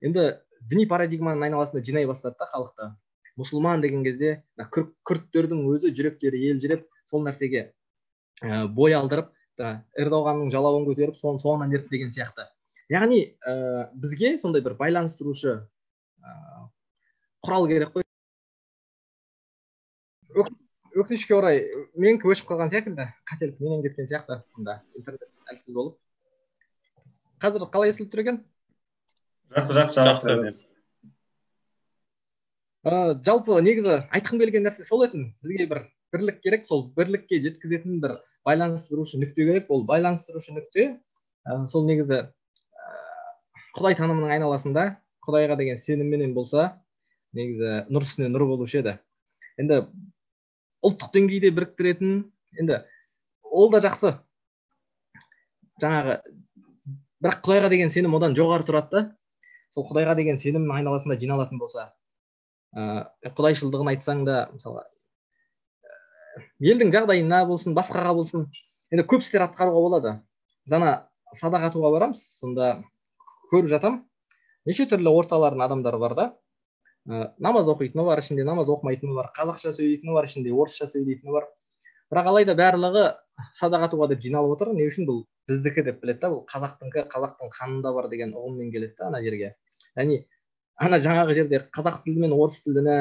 [0.01, 0.39] Енді
[0.71, 2.93] діни парадигманың айналасында жинай бастады да халықты
[3.41, 7.73] мұсылман деген кезде күрттердің өзі жүректері елжіреп сол нәрсеге
[8.43, 12.47] ә, бой алдырып эрдоғанның жалауын көтеріп соны соңынан ерді деген сияқты.
[12.93, 15.55] Яғни ә, бізге сондай бір байланыстырушы
[16.21, 16.33] ә,
[17.45, 18.05] құрал керек қой.
[20.93, 21.63] Өкінішке орай
[21.97, 25.97] менікі өшіп қалған секілді қателік менен кеткен сияқты мында интернет әлсіз болып.
[27.41, 28.43] Қазір қалай естіліп тұр екен?
[29.57, 30.67] Жақсы жақсы жақсы.
[32.83, 32.93] Ә,
[33.25, 35.31] жалпы негізі айтқым келген нәрсе сол еді.
[35.43, 39.71] Бізге бір бірлік керек сол бірлікке жеткізетін бір байланыстырушы нүкте керек.
[39.73, 40.87] Ол байланыстырушы нүкте
[41.49, 42.27] ә, сол негізі
[43.77, 44.85] құдай танымының айналасында
[45.27, 46.69] құдайға деген сенімменен болса
[47.37, 48.97] негізі нұр үстіне нұр болушы еді.
[49.61, 49.83] Енді
[50.85, 52.15] ұлттық деңгейде біріктіретін
[52.61, 52.83] енді
[53.43, 54.15] ол да жақсы.
[55.83, 56.19] Жаңағы
[57.23, 59.05] бірақ құдайға деген сенім одан жоғары тұрады да.
[59.73, 61.93] Сол құдайға деген сенім айналасында жиналатын болса
[62.77, 64.87] ыыы құдайшылдығын айтсаң да мысалға
[66.63, 68.47] елдің жағдайына болсын басқаға болсын
[68.93, 70.13] енді көп істер атқаруға болады.
[70.71, 70.93] Жаңа
[71.37, 72.75] садақ атуға барамыз сонда
[73.53, 74.03] көріп жатам.
[74.67, 76.29] Неше түрлі орталардың адамдары бар да.
[77.09, 81.49] Ә, намаз оқитыны бар ішінде намаз оқымайтыны бар қазақша сөйлейтіні бар ішінде орысша сөйлейтіні бар.
[82.13, 83.05] Бірақ алайда барлығы
[83.59, 84.73] садақ атуға деп жиналып отыр.
[84.77, 88.95] Не үшін бұл біздікі деп біледі да бұл қазақтыңкі қазақтың қанында бар деген ұғыммен келеді
[88.99, 89.55] да ана жерге.
[89.97, 90.23] Яғни
[90.79, 92.99] ана жаңағы жерде қазақ тілі мен орыс тіліне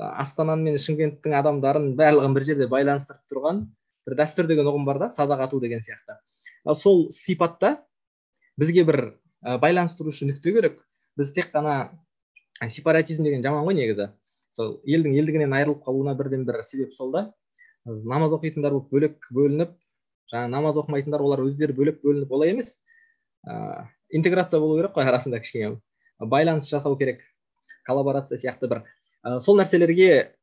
[0.00, 3.64] астана мен шымкенттің адамдарын барлығын бір жерде байланыстырып тұрған
[4.08, 6.16] бір дәстүр деген ұғым бар да садақ ату деген сияқты.
[6.74, 7.76] Сол сипатта
[8.58, 9.00] бізге бір
[9.44, 10.80] ә, байланыстырушы нүкте керек.
[11.16, 11.90] Біз тек қана
[12.68, 14.10] сепаратизм деген жаман ғой негізі.
[14.56, 17.30] Сол елдің елдігінен айырылып қалуына бірден бір себеп сол да.
[17.84, 19.76] Намаз оқитындар болып бөлек бөлініп
[20.32, 22.76] жаңағы намаз оқымайтындар олар өздері бөлек бөлініп олай емес.
[23.46, 25.78] Ә, интеграция болу керек қой арасында кішкене.
[26.20, 27.22] Байланыс жасау керек.
[27.86, 28.84] Коллаборация сияқты бір.
[29.24, 30.36] Ә, сол нәрселерге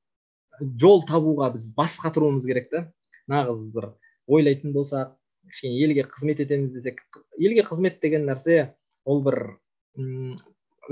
[0.82, 2.88] жол табуға біз бас қатыруымыз керек та.
[3.30, 3.92] Нағыз бір
[4.28, 5.14] ойлайтын болсақ
[5.52, 7.04] кішкене елге қызмет етеміз десек
[7.38, 8.74] елге қызмет деген нәрсе
[9.08, 9.40] ол бір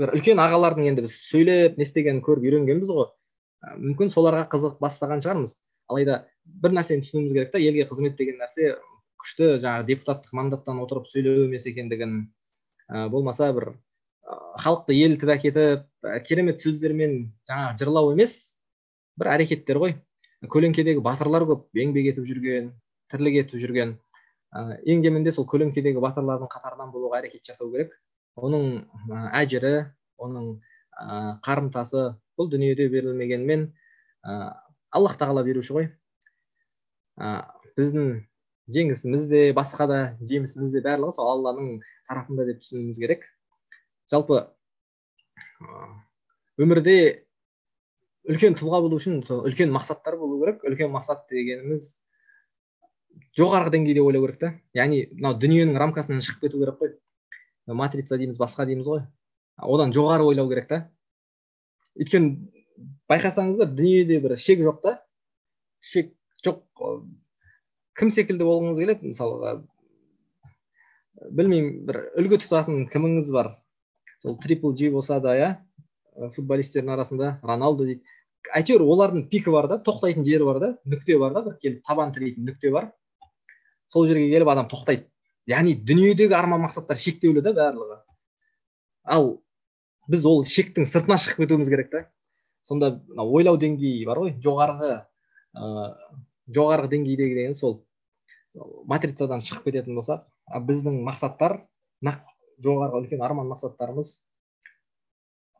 [0.00, 3.08] бір үлкен ағалардың енді біз сөйлеп не істегенін көріп үйренгенбіз ғой.
[3.80, 5.56] Мүмкін соларға қызығып бастаған шығармыз.
[5.88, 8.74] Алайда бір нәрсені түсінуіміз керек та елге қызмет деген нәрсе
[9.22, 12.16] күшті жаңағы депутаттық мандаттан отырып сөйлеу емес екендігін
[12.90, 13.72] ә, болмаса бір
[14.62, 15.86] халықты елітіп әкетіп
[16.26, 17.16] керемет сөздермен
[17.48, 18.34] жаңағы жырлау емес
[19.20, 19.96] бір әрекеттер ғой.
[20.52, 22.72] Көлеңкедегі батырлар көп еңбек етіп жүрген
[23.10, 23.94] тірлік етіп жүрген.
[24.52, 27.94] Ә, ең кемінде сол көлеңкедегі батырлардың қатарынан болуға әрекет жасау керек.
[28.36, 28.86] Оның
[29.36, 29.74] әжірі
[30.20, 30.48] оның
[31.44, 33.70] қарымтасы бұл дүниеде берілмегенмен
[34.26, 35.88] аллах тағала беруші ғой.
[37.76, 38.10] Біздің
[38.72, 43.24] жеңісіміз де басқа да жемісіміз де барлығы сол алланың тарапында деп түсінуіміз керек.
[44.12, 44.42] Жалпы
[46.60, 46.96] өмірде
[48.26, 50.64] үлкен тұлға болу үшін сол үлкен мақсаттар болу керек.
[50.66, 51.94] Үлкен мақсат дегеніміз
[53.38, 54.52] жоғарғы деңгейде ойлау керек та.
[54.76, 56.96] Яғни мынау дүниенің рамкасынан шығып кету керек қой.
[57.66, 59.02] Матрица дейміз басқа дейміз ғой.
[59.56, 60.80] Одан жоғары ойлау керек та.
[61.96, 62.50] Өйткені
[63.10, 64.96] байқасаңыздар дүниеде бір шек жоқ та.
[65.80, 66.12] Шек
[66.44, 66.62] жоқ
[67.96, 69.12] кім секілді болғыңыз келеді?
[69.12, 69.54] Мысалға
[71.32, 73.54] білмеймін бір үлгі тұтатын кіміңіз бар?
[74.22, 75.50] Сол трипл джи болса да иә
[76.36, 78.04] футболистердің арасында роналду дейді
[78.54, 82.12] әйтеуір олардың пикі бар да тоқтайтын жері бар да нүкте бар да бір келіп табан
[82.14, 82.90] тірейтін нүкте бар.
[83.88, 85.08] Сол жерге келіп адам тоқтайды.
[85.50, 87.98] Яғни дүниедегі арман мақсаттар шектеулі да барлығы.
[89.16, 89.28] Ал
[90.10, 92.04] біз ол шектің сыртына шығып кетуіміз керек та.
[92.66, 94.32] Сонда ойлау деңгейі бар ғой.
[94.42, 95.66] Жоғарғы ә,
[96.58, 97.80] жоғарғы деңгейдегі деген сол,
[98.90, 100.26] матрицадан шығып кететін болсақ
[100.66, 101.60] біздің мақсаттар
[102.06, 102.22] нақ
[102.62, 104.16] жоғарғы үлкен арман мақсаттарымыз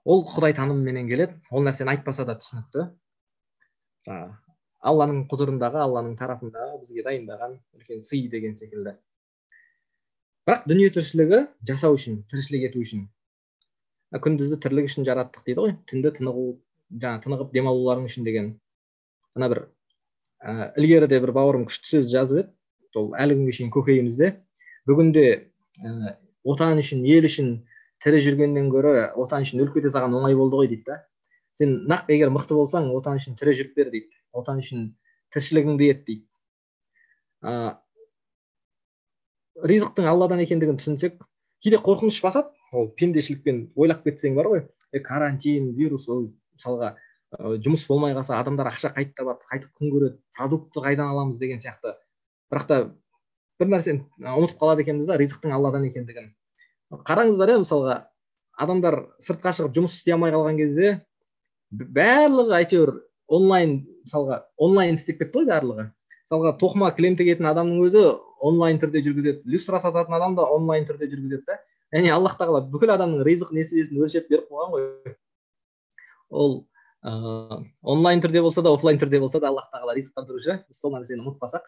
[0.07, 1.38] ол құдай танымыменен келеді.
[1.51, 2.88] Ол нәрсені айтпаса да түсінікті.
[4.07, 4.35] Жаңағы
[4.87, 8.94] алланың құзырындағы алланың тарапындағы бізге дайындаған үлкен сый деген секілді.
[10.47, 13.07] Бірақ дүние тіршілігі жасау үшін тіршілік ету үшін.
[14.15, 15.73] Күндізді тірлік үшін жараттық дейді ғой.
[15.91, 16.45] Түнді тынығу
[17.03, 18.53] жаңағы тынығып демалуларың үшін деген.
[19.35, 19.61] Ана бір
[20.39, 22.53] ә, ілгеріде бір бауырым күшті сөз жазып еді.
[22.97, 24.29] Ол әлі күнге шейін көкейімізде.
[24.87, 25.25] Бүгінде
[25.83, 26.15] ә,
[26.47, 27.51] отан үшін ел үшін
[28.05, 31.01] тірі жүргеннен гөрі отан үшін өліп кете салған оңай болды ғой дейді да.
[31.59, 34.15] Сен нақ егер мықты болсаң отан үшін тірі жүріп бер дейді.
[34.31, 34.93] Отан үшін
[35.35, 36.27] тіршілігіңді ет дейді.
[37.43, 37.83] Ә,
[39.64, 41.19] ризықтың алладан екендігін түсінсек
[41.64, 42.53] кейде қорқыныш басады.
[42.73, 44.62] Ол пендешілікпен ойлап кетсең бар ғой.
[44.92, 46.95] Е карантин вирус ол мысалға
[47.64, 51.97] жұмыс болмай қалса адамдар ақша қайтып табады қайтып күн көреді продуктты қайдан аламыз деген сияқты.
[52.53, 52.79] Бірақ та
[53.61, 56.31] бір нәрсені ұмытып қалады екенбіз да ризықтың алладан екендігін.
[56.92, 57.97] Қараңыздар иә мысалға
[58.62, 60.92] адамдар сыртқа шығып жұмыс істей алмай қалған кезде
[61.73, 62.92] барлығы әйтеуір
[63.27, 65.88] онлайн мысалға онлайн істеп кетті ғой барлығы.
[66.27, 68.03] Мысалға тоқыма кілем тігетін адамның өзі
[68.43, 71.61] онлайн түрде жүргізеді люстра сататын адам да онлайн түрде жүргізеді да.
[71.95, 75.15] Яғни аллах тағала бүкіл адамның ризық несібесін өлшеп беріп қойған ғой.
[76.31, 76.57] Ол
[77.07, 81.23] ыыы онлайн түрде болса да офлайн түрде болса да аллах тағала ризықтандырушы біз сол нәрсені
[81.23, 81.62] ұмытпасақ.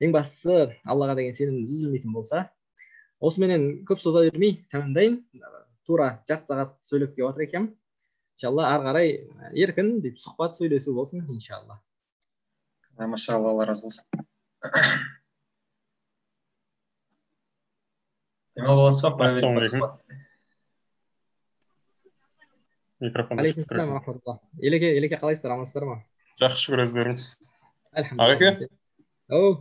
[0.00, 2.46] Ең бастысы аллаға деген сеніміміз үзілмейтін болса
[3.20, 5.20] осыменен көп соза бермей тәмамдайын
[5.86, 7.70] тура жарты сағат сөйлеп келіп жатыр екенмін.
[8.40, 9.12] Иншалла ары қарай
[9.52, 11.78] еркін бүйтіп сұхбат сөйлесу болсын иншалла.
[12.98, 14.06] Машалла алла разы болсын
[18.56, 19.82] демалып жатсыз ба ассалаумағалейкум
[23.00, 25.98] микрофон елеке елеке қалайсыздар амансыздар ма
[26.40, 27.28] жақсы шүкір өздеріңіз
[27.92, 28.68] ағеке
[29.32, 29.52] оу.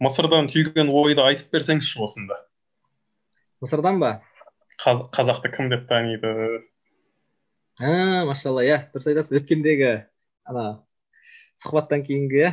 [0.00, 2.38] Мысырдан түйген ойды айтып берсеңізші осында.
[3.60, 4.12] Мысырдан ба?
[4.80, 6.30] Қазақты кім деп таниды?
[7.80, 9.90] А машалла иә дұрыс айтасыз өткендегі
[10.48, 10.64] ана.
[11.60, 12.52] Сұхбаттан кейінгі иә?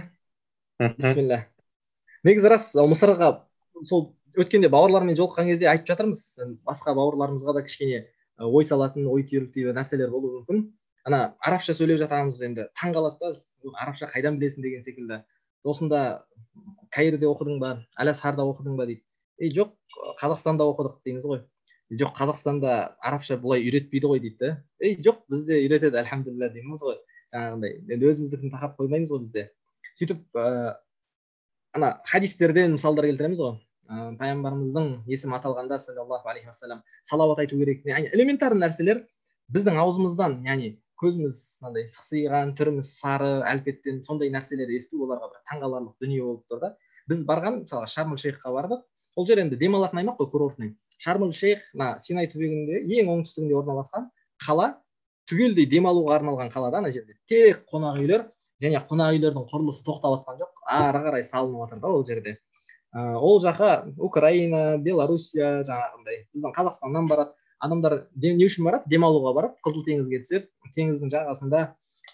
[0.98, 1.46] Бисмилля.
[2.28, 3.32] Негізі рас мысырға
[3.88, 6.26] сол өткенде бауырлармен жолыққан кезде айтып жатырмыз
[6.68, 8.04] басқа бауырларымызға да кішкене
[8.38, 10.68] ой салатын ой түйріктей нәрселер болуы мүмкін.
[11.08, 12.68] Ана арабша сөйлеп жатамыз енді.
[12.78, 15.22] Таң қалады да арабша қайдан білесің деген секілді.
[15.64, 16.26] Осында
[16.94, 19.02] каирде оқыдың ба әл асхарда оқыдың ба дейді.
[19.40, 19.74] Ей жоқ
[20.22, 21.42] қазақстанда оқыдық дейміз ғой.
[21.98, 24.52] Жоқ қазақстанда арабша бұлай үйретпейді ғой дейді да
[24.84, 27.00] ей жоқ бізде үйретеді альхамдулилля дейміз ғой.
[27.34, 29.46] Жаңағындай енді өзіміздікін тақап қоймаймыз ғой бізде.
[30.00, 30.74] сөйтіп ыыы
[31.78, 33.54] ана хадистерден мысалдар келтіреміз ғой.
[33.88, 37.86] Ыыы пайғамбарымыздың есімі аталғанда саллаллаху алейхи уассалам салауат айту керек.
[37.86, 39.06] Яғни элементарный нәрселер
[39.54, 45.96] біздің аузымыздан яғни көзіміз мынандай сықсиған түріміз сары әлпеттен сондай нәрселер есту оларға бір таңқаларлық
[46.02, 46.72] дүние болып тұр да.
[47.08, 48.82] Біз барған мысалға шарм шейхқа бардық.
[49.16, 50.74] Ол жер енді демалатын аймақ қой курортный.
[50.98, 54.10] Шарм шейх мына синай түбегінде ең оңтүстігінде орналасқан
[54.44, 54.74] қала.
[55.28, 57.18] Түгелдей демалуға арналған қала да ана жерде.
[57.28, 58.28] Тек қонақ үйлер
[58.64, 60.54] және қонақ үйлердің құрылысы тоқтап жатқан жоқ.
[60.68, 62.38] Ары қарай салынып жатыр да ол жерде.
[62.96, 67.36] Ә, ол жаққа украина белоруссия жаңағындай біздің қазақстаннан барады.
[67.60, 68.90] Адамдар не үшін барады?
[68.90, 69.60] Демалуға барады.
[69.66, 70.48] Қызыл теңізге түседі.
[70.76, 71.62] Теңіздің жағасында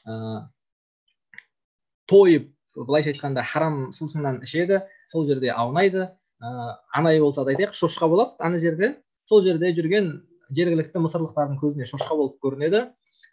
[0.08, 0.42] ыыы
[2.10, 4.82] тойып былайша айтқанда харам сусыннан ішеді.
[5.12, 6.10] Сол жерде аунайды.
[6.42, 8.96] Ыыы анай болса да айтайық шошқа болады ана жерде.
[9.26, 10.24] Сол жерде жүрген
[10.58, 12.86] жергілікті мысырлықтардың көзіне шошқа болып көрінеді.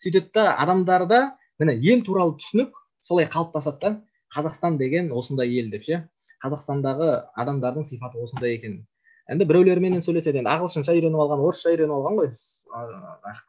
[0.02, 1.20] Сөйтеді да адамдарда
[1.60, 2.72] міне ел туралы түсінік
[3.06, 3.90] солай қалыптасады да
[4.34, 6.04] қазақстан деген осындай ел деп ше
[6.44, 8.80] қазақстандағы адамдардың сипаты осындай екен
[9.30, 12.30] енді біреулерменен сөйлеседі енді ағылшынша үйреніп алған орысша үйреніп алған ғой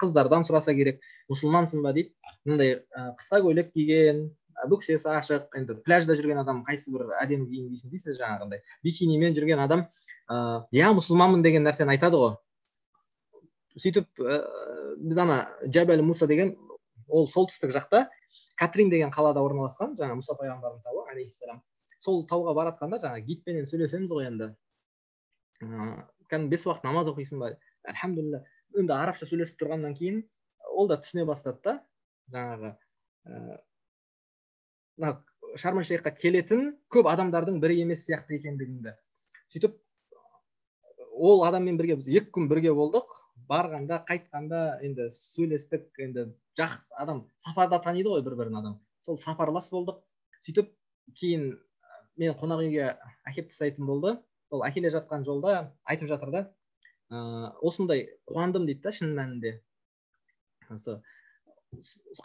[0.02, 1.00] қыздардан сұраса керек
[1.32, 2.12] мұсылмансың ба дейді
[2.46, 2.76] мындай
[3.18, 4.28] қысқа көйлек киген
[4.70, 9.64] бөксесі ашық енді пляжда жүрген адам қайсы бір әдемі киім кисін дейсіз жаңағындай бикинимен жүрген
[9.64, 9.88] адам
[10.30, 12.36] ыыы иә мұсылманмын деген нәрсені айтады ғой.
[13.80, 14.40] Сөйтіп ә,
[15.00, 16.56] біз ана жабәл муса деген
[17.08, 18.06] ол солтүстік жақта
[18.60, 21.62] катрин деген қалада орналасқан жаңа мұса пайғамбардың тауы алейхисалам
[22.00, 24.52] сол тауға баратқанда жаңағы гидпенен сөйлесеміз ғой енді.
[25.62, 25.92] Ыыы
[26.32, 27.52] кәдімгі бес уақыт намаз оқисың ба?
[27.88, 28.44] Альхамдулилля
[28.80, 30.24] енді арабша сөйлесіп тұрғаннан кейін
[30.72, 31.76] ол да түсіне бастады да
[32.34, 32.74] жаңағы
[34.98, 38.96] мына ә, шарм шейхқа келетін көп адамдардың бірі емес сияқты екендігіңді
[39.54, 39.76] сөйтіп
[41.12, 43.10] ол адаммен бірге біз екі күн бірге болдық.
[43.52, 48.80] Барғанда қайтқанда енді сөйлестік енді жақсы адам сапарда таниды ғой бір бірін адам.
[49.04, 50.00] Сол сапарлас болдық.
[50.46, 50.72] Сөйтіп
[51.20, 51.48] кейін
[52.22, 52.92] мен қонақ үйге
[53.28, 54.16] әкеліп тастайтын болды.
[54.52, 56.44] Ол әкеле жатқан жолда айтып жатыр да
[57.12, 59.58] ыыы осындай қуандым дейді да шын мәнінде.
[60.72, 61.02] Осы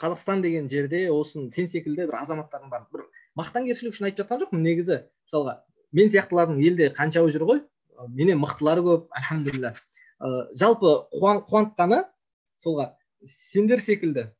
[0.00, 3.06] қазақстан деген жерде осы сен секілді бір азаматтардың бар бір
[3.38, 5.00] мақтанкершілік үшін айтып жатқан жоқпын негізі.
[5.26, 5.58] Мысалға
[5.98, 7.62] мен сияқтылардың елде қаншауы жүр ғой
[8.14, 9.74] менен мықтылары көп альхамдулилля
[10.20, 12.04] ә, жалпы қуан, қуантқаны
[12.62, 12.92] солға
[13.26, 14.30] сендер секілді.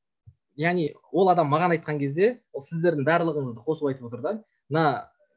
[0.57, 4.33] Яғни ол адам маған айтқан кезде ол сіздердің барлығыңызды қосып айтып отыр да.
[4.71, 4.87] Мына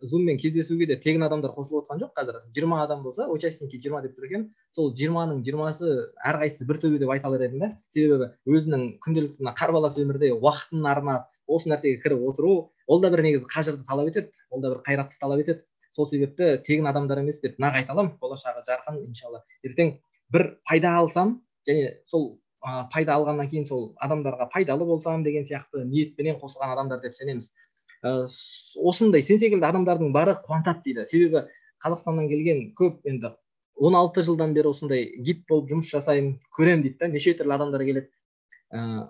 [0.02, 2.36] зуммен кездесуге де тегін адамдар қосылып отқан жоқ қазір.
[2.56, 4.56] жиырма адам болса участники жиырма деп тұр екен.
[4.72, 7.78] Сол жиырманың жиырмасы әрқайсысы бір төбе деп айта алар едім да.
[7.90, 13.24] Себебі өзінің күнделікті мына қарбалас өмірде уақытын арнап осы нәрсеге кіріп отыру ол да бір
[13.24, 15.66] негізі қажырды талап етеді ол да бір қайратты талап етеді.
[15.92, 18.16] Сол себепті тегін адамдар емес деп нақ айта аламын.
[18.22, 19.44] Болашағы жарқын иншалла.
[19.64, 19.98] Ертең
[20.34, 25.84] бір пайда алсам және сол ә, пайда алғаннан кейін сол адамдарға пайдалы болсам деген сияқты
[25.86, 27.54] ниетпенен қосылған адамдар деп сенеміз.
[28.04, 28.26] Ә,
[28.92, 31.06] осындай сен секілді адамдардың бары қуантады дейді.
[31.10, 31.46] Себебі
[31.84, 33.34] қазақстаннан келген көп енді
[33.80, 38.10] 16 жылдан бері осындай гид болып жұмыс жасаймын көремін дейді да неше түрлі адамдар келеді.
[38.76, 39.08] Ыыы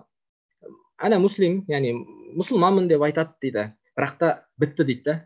[1.00, 1.94] ана муслим яғни
[2.38, 3.66] мұсылманмын деп айтады дейді
[3.98, 4.30] бірақ та
[4.60, 5.16] бітті дейді да.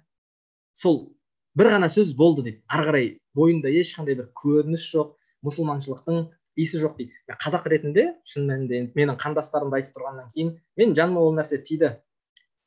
[0.74, 1.16] Сол
[1.58, 2.62] бір ғана сөз болды дейді.
[2.68, 5.12] Ары қарай бойында ешқандай бір көрініс жоқ
[5.44, 6.20] мұсылманшылықтың
[6.60, 7.12] иісі жоқ дейді.
[7.42, 11.94] Қазақ ретінде шын мәнінде менің қандастарымды айтып тұрғаннан кейін мен жаныма ол нәрсе тиді.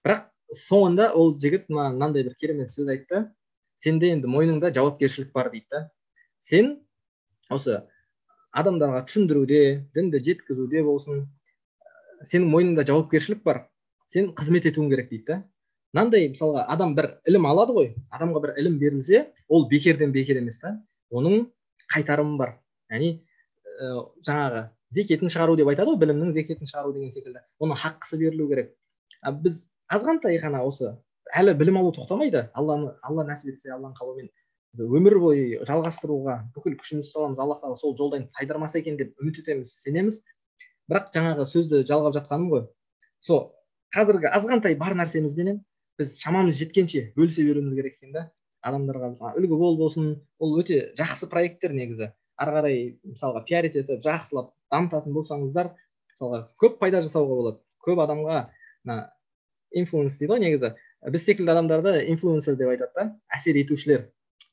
[0.06, 3.26] Бірақ соңында ол жігіт маған мынандай бір керемет сөз айтты.
[3.78, 5.84] Сенде енді мойныңда жауапкершілік бар дейді.
[6.40, 6.78] Сен
[7.50, 7.82] осы
[8.52, 9.62] адамдарға түсіндіруде
[9.96, 11.28] дінді жеткізуде болсын
[12.26, 13.68] сенің мойныңда жауапкершілік бар
[14.12, 15.26] сен қызмет етуің керек дейді.
[15.28, 15.44] Да
[15.96, 20.60] мынандай мысалға адам бір ілім алады ғой адамға бір ілім берілсе ол бекерден бекер емес
[20.60, 20.76] та
[21.12, 21.48] оның
[21.94, 22.58] қайтарымы бар.
[22.92, 23.92] Яғни ә,
[24.28, 24.64] жаңағы
[24.96, 27.44] зекетін шығару деп айтады ғой білімнің зекетін шығару деген секілді.
[27.60, 28.74] Оның хаққысы берілу керек.
[29.22, 30.96] А біз азғантай ғана осы
[31.36, 32.48] әлі білім алу тоқтамайды.
[32.54, 34.32] Алланы алла нәсіп етсе алланың қалауымен
[34.78, 39.74] өмір бойы жалғастыруға бүкіл күшімізді саламыз аллах тағала сол жолдан тайдырмаса екен деп үміт етеміз
[39.82, 40.22] сенеміз.
[40.88, 42.68] Бірақ жаңағы сөзді жалғап жатқаным ғой.
[43.20, 43.42] Сол
[43.96, 45.64] қазіргі азғантай бар нәрсемізбенен
[45.98, 48.28] біз шамамыз жеткенше бөлісе беруіміз керек екен да.
[48.62, 52.12] Адамдарға үлгі бол болсын ол өте жақсы проекттер негізі.
[52.42, 55.72] Ары қарай мысалға пиарить етіп жақсылап дамытатын болсаңыздар
[56.14, 57.60] мысалға көп пайда жасауға болады.
[57.84, 58.38] Көп адамға
[58.86, 58.98] мына
[59.72, 60.74] инфлуенс дейді ғой негізі.
[61.08, 64.08] Біз секілді адамдарды инфлуенсер деп айтады да әсер етушілер.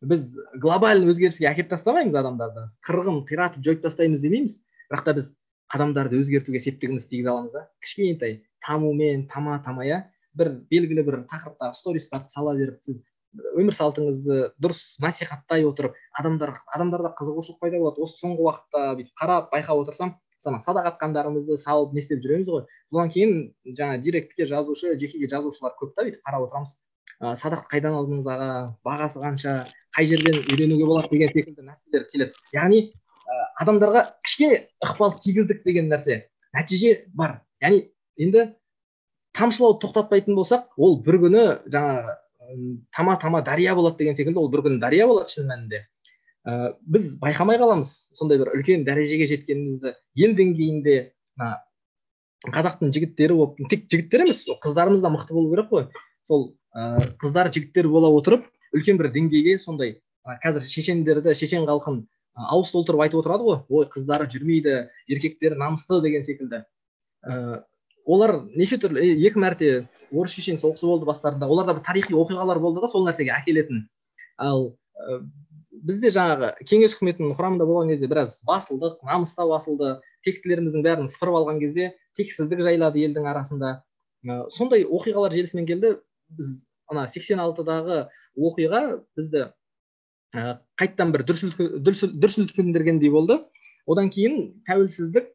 [0.04, 2.68] Біз глобальный өзгеріске әкеліп тастамаймыз адамдарды.
[2.86, 4.58] Қырғын қиратып жойып тастаймыз демейміз.
[4.90, 5.30] Бірақ та біз
[5.72, 7.66] адамдарды өзгертуге септігімізді тигізе аламыз да.
[7.80, 10.02] Кішкентай тамумен тама тама иә
[10.36, 13.00] бір белгілі бір тақырыптағы стористарды сала беріп сіз
[13.58, 18.02] өмір салтыңызды дұрыс насихаттай отырып адамдар адамдарда қызығушылық пайда болады.
[18.04, 20.14] Осы соңғы уақытта бүйтіп қарап байқап отырсам
[20.46, 22.64] ана садақ атқандарымызды салып не істеп жүреміз ғой?
[22.92, 23.32] Содан кейін
[23.78, 26.74] жаңа директке жазушы жекеге жазушылар көп та бүйтіп қарап отырамыз.
[27.20, 28.50] Ә, садақты қайдан алдыңыз аға?
[28.84, 29.54] Бағасы қанша?
[29.96, 32.36] Қай жерден үйренуге болады деген секілді нәрселер келеді.
[32.52, 36.24] Яғни ә, адамдарға кішкене ықпал тигіздік деген нәрсе
[36.56, 37.40] нәтиже бар.
[37.62, 37.86] Яғни
[38.18, 38.48] енді
[39.34, 42.18] тамшылауды тоқтатпайтын болсақ ол бір күні жаңағы
[42.94, 45.84] тама тама дария болады деген секілді ол бір күні дария болады шын мәнінде.
[46.44, 49.94] Ә, біз байқамай қаламыз сондай бір үлкен дәрежеге жеткенімізді.
[50.20, 50.96] Ел деңгейінде
[51.38, 51.52] мына
[52.52, 55.86] қазақтың жігіттері болып тек жігіттер емес қыздарымыз да мықты болу керек қой.
[56.28, 58.44] Сол ә, қыздар жігіттер бола отырып
[58.76, 62.04] үлкен бір деңгейге сондай ә, қазір шешендерді шешен халқын
[62.34, 63.60] ауыз толтырып айтып отырады ғой.
[63.68, 66.64] Ой қыздары жүрмейді еркектері намысты деген секілді.
[67.24, 67.62] Ә,
[68.04, 69.70] олар неше түрлі екі мәрте
[70.14, 71.48] орыс шешен соғысы болды бастарында.
[71.50, 73.84] Оларда бір тарихи оқиғалар болды да сол нәрсеге әкелетін.
[74.40, 75.20] Ал ә,
[75.84, 79.96] бізде жаңағы кеңес үкіметінің құрамында болған кезде біраз басылдық намыс та басылды.
[80.24, 83.74] Тектілеріміздің бәрін сыпырып алған кезде тексіздік жайлады елдің арасында.
[84.26, 85.96] Ә, сондай оқиғалар желісімен келді.
[86.34, 86.54] Біз
[86.90, 88.82] ана сексен алтыдағы оқиға
[89.18, 89.48] бізді
[90.34, 93.40] ә, қайттан бір дүрсілкіндіргендей болды.
[93.86, 95.34] Одан кейін тәуелсіздік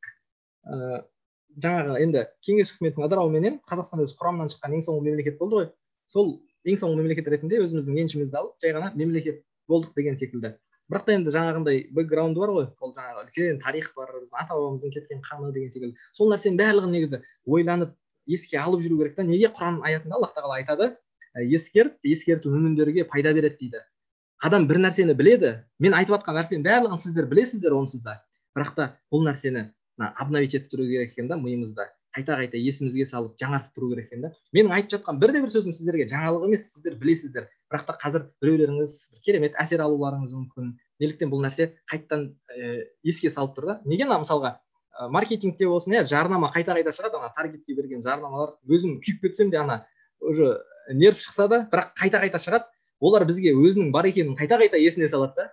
[1.58, 5.68] жаңағы енді кеңес үкіметінің ыдырауыменен қазақстан өзі құрамынан шыққан ең соңғы мемлекет болды ғой.
[6.08, 6.32] Сол
[6.70, 10.56] ең соңғы мемлекет ретінде өзіміздің еншімізді алып жай ғана мемлекет болдық деген секілді.
[10.90, 12.68] Бірақ та енді жаңағындай бэкграунды бар ғой.
[12.82, 15.98] Ол жаңағы үлкен тарих бар біздің ата бабамыздың кеткен қаны деген секілді.
[16.18, 17.94] Сол нәрсенің барлығын негізі ойланып
[18.26, 19.24] еске алып жүру керек та.
[19.24, 20.96] Неге құран аятында аллах тағала айтады?
[21.38, 23.84] «Ә, ескерт ескерту мүміндерге пайда береді дейді.
[24.42, 28.16] Адам бір нәрсені біледі мен айтып жатқан нәрсенің барлығын сіздер білесіздер онсыз да.
[28.58, 29.68] Бірақ та бұл нәрсені
[30.00, 34.08] мына обновить етіп тұру керек екен да миымызда қайта қайта есімізге салып жаңартып тұру керек
[34.10, 34.32] екен да.
[34.56, 37.50] Менің айтып жатқан бірде бір сөзім сіздерге жаңалық емес сіздер білесіздер.
[37.70, 40.74] Бірақ та қазір біреулеріңіз керемет әсер алуларыңыз мүмкін.
[41.00, 43.78] Неліктен бұл нәрсе қайтадан ә, еске салып тұр да.
[43.86, 48.58] Неге ана мысалға ә, маркетингте болсын иә жарнама қайта қайта шығады ана таргетке берген жарнамалар
[48.66, 49.86] өзім күйіп кетсем де ана
[50.20, 50.58] уже
[50.90, 52.66] нерв шықса да бірақ қайта қайта шығады.
[53.00, 55.52] Олар бізге өзінің бар екенін қайта қайта есіне салады да.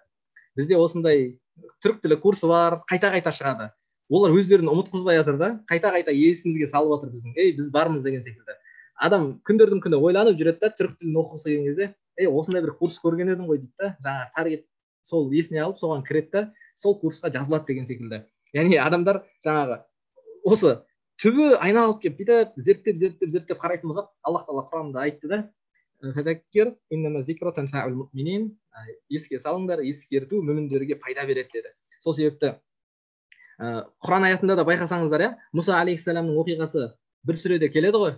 [0.56, 1.36] Бізде осындай
[1.84, 3.70] түрік тілі курсы бар қайта қайта шығады.
[4.10, 5.48] Олар өздерін ұмытқызбай жатыр да.
[5.70, 7.34] Қайта қайта есімізге салып жатыр біздің.
[7.36, 8.56] Ей біз бармыз деген секілді.
[8.96, 11.88] Адам күндердің күні ойланып жүреді да түрік тілін оқығысы келген кезде
[12.20, 13.96] ей осындай бір курс көрген едім ғой дейді да.
[14.04, 14.64] Жаңағы таргет
[15.02, 16.42] сол есіне алып соған кіреді да
[16.74, 18.22] сол курсқа жазылады деген секілді.
[18.54, 19.82] Яғни адамдар жаңағы
[20.46, 20.78] осы
[21.20, 25.38] түбі айналып келіп бүйтіп зерттеп зерттеп зерттеп қарайтын болсақ аллах тағала құранында айтты да
[29.08, 31.70] еске салыңдар ескерту мүміндерге пайда береді деді.
[32.00, 32.56] Сол себепті
[33.58, 35.30] құран аятында да байқасаңыздар иә?
[35.56, 36.90] Мұса алейхисаламның оқиғасы
[37.26, 38.16] бір сүреде келеді ғой.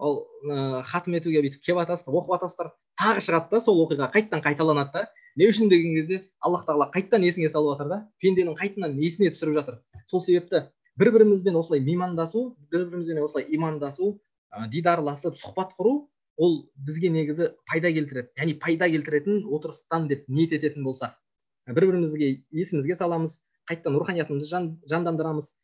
[0.00, 4.40] Ол ә, хатым етуге бүйтіп келіп жатасыздар оқып жатасыздар тағы шығады да сол оқиға қайтадан
[4.46, 5.02] қайталанады да.
[5.36, 7.98] Не үшін деген кезде аллах тағала қайтадан есіңе салып жатыр да.
[8.24, 9.76] Пенденің қайтадан есіне түсіріп жатыр.
[10.08, 14.14] Сол себепті бір бірімізбен осылай меймандасу бір бірімізбен осылай имандасу
[14.48, 16.08] ә, дидарласып сұхбат құру
[16.40, 18.32] ол бізге негізі пайда келтіреді.
[18.40, 21.12] Яғни пайда келтіретін отырыстан деп ниет ететін болсақ.
[21.68, 23.42] Бір бірімізге есімізге саламыз.
[23.70, 25.54] Қайтадан руханиятымызды жан, жандандырамыз.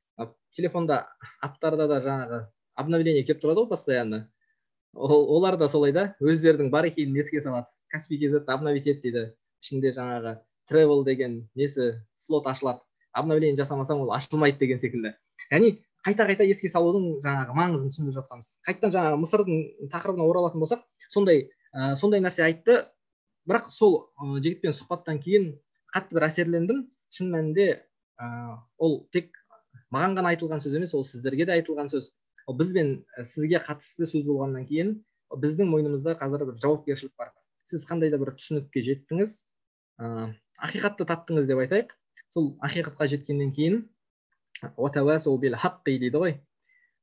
[0.54, 1.06] Телефонда
[1.42, 2.40] аптарда да жаңағы
[2.78, 4.28] обновление келіп тұрады ғой постоянно.
[4.94, 7.66] Ол, олар да солай да өздерінің бар екенін еске салады.
[7.92, 9.32] Каспи kz обновить ет дейді.
[9.62, 10.38] Ішінде жаңағы
[10.70, 12.80] travel деген несі слот ашылады.
[13.12, 15.14] Обновление жасамасаң ол ашылмайды деген секілді.
[15.50, 18.50] Яғни қайта қайта еске салудың жаңағы маңызын түсіндіріп жатқанбыз.
[18.66, 22.84] Қайтадан жаңағы мысырдың тақырыбына оралатын болсақ сондай ә, сондай нәрсе айтты.
[23.48, 25.54] Бірақ сол ә, жігітпен сұхбаттан кейін
[25.94, 26.84] қатты бір әсерлендім.
[27.10, 27.85] Шын мәнінде
[28.18, 29.34] ол тек
[29.94, 32.12] маған ғана айтылған сөз емес ол сіздерге де айтылған сөз.
[32.46, 32.92] Ол біз бен
[33.32, 34.94] сізге қатысты сөз болғаннан кейін
[35.42, 37.32] біздің мойнымызда қазір бір жауапкершілік бар.
[37.66, 39.32] Сіз қандай да бір түсінікке жеттіңіз
[40.00, 40.32] ә,
[40.68, 41.90] ақиқатты таптыңыз деп айтайық.
[42.30, 43.82] Сол ақиқатқа жеткеннен кейін
[46.04, 46.38] дейді ғой.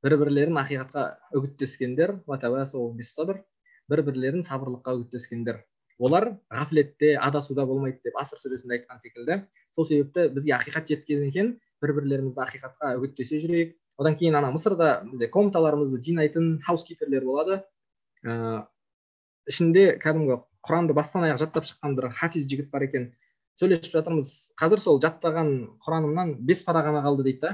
[0.04, 1.04] Бір бірлерін ақиқатқа
[1.36, 2.16] үгіттескендер
[3.90, 5.60] бір бірлерін сабырлыққа үгіттескендер.
[5.98, 9.40] Олар ғафлетте адасуда болмайды деп асыр сүресінде айтқан секілді.
[9.72, 11.50] Сол себепті бізге ақиқат жеткеннен кейін
[11.82, 13.74] бір бірлерімізді ақиқатқа үгіттесе жүрейік.
[13.98, 17.60] Одан кейін ана мысырда бізде комнаталарымызды жинайтын хаускиперлер болады.
[18.24, 18.64] Ыыы
[19.50, 23.12] ішінде кәдімгі құранды бастан аяқ жаттап шыққан бір хафиз жігіт бар екен.
[23.60, 24.30] Сөйлесіп жатырмыз.
[24.58, 25.50] Қазір сол жаттаған
[25.84, 27.52] құранымнан бес пара ғана қалды дейді да.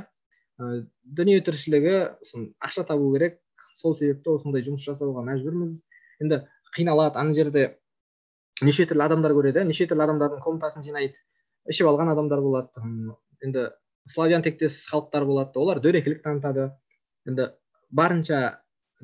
[1.04, 3.40] Дүние тіршілігі сосын ақша табу керек.
[3.74, 5.82] Сол себепті осындай жұмыс жасауға мәжбүрміз.
[6.22, 6.44] Енді
[6.76, 7.18] қиналады.
[7.20, 7.79] Ана жерде
[8.66, 11.18] неше түрлі адамдар көреді неше түрлі адамдардың комнатасын жинайды
[11.70, 12.84] ішіп алған адамдар болады.
[13.44, 13.68] Енді
[14.08, 16.70] славян тектес халықтар болады олар дөрекілік танытады.
[17.28, 17.50] Енді
[17.90, 18.40] барынша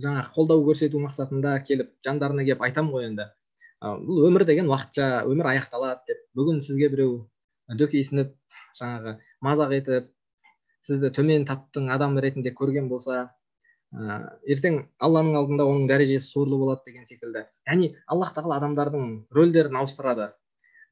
[0.02, 3.28] жаңа қолдау көрсету мақсатында келіп жандарына келіп айтамын ғой енді.
[3.82, 6.20] Бұл өмір деген уақытша өмір аяқталады деп.
[6.36, 7.16] Бүгін сізге біреу
[7.80, 8.34] дөкейсініп
[8.80, 10.12] жаңағы мазақ етіп
[10.86, 13.26] сізді төмен таптың адам ретінде көрген болса
[13.96, 14.16] ә,
[14.52, 17.46] ертең алланың алдында оның дәрежесі сорлы болады деген секілді.
[17.68, 20.30] Яғни аллах тағала адамдардың рөлдерін ауыстырады.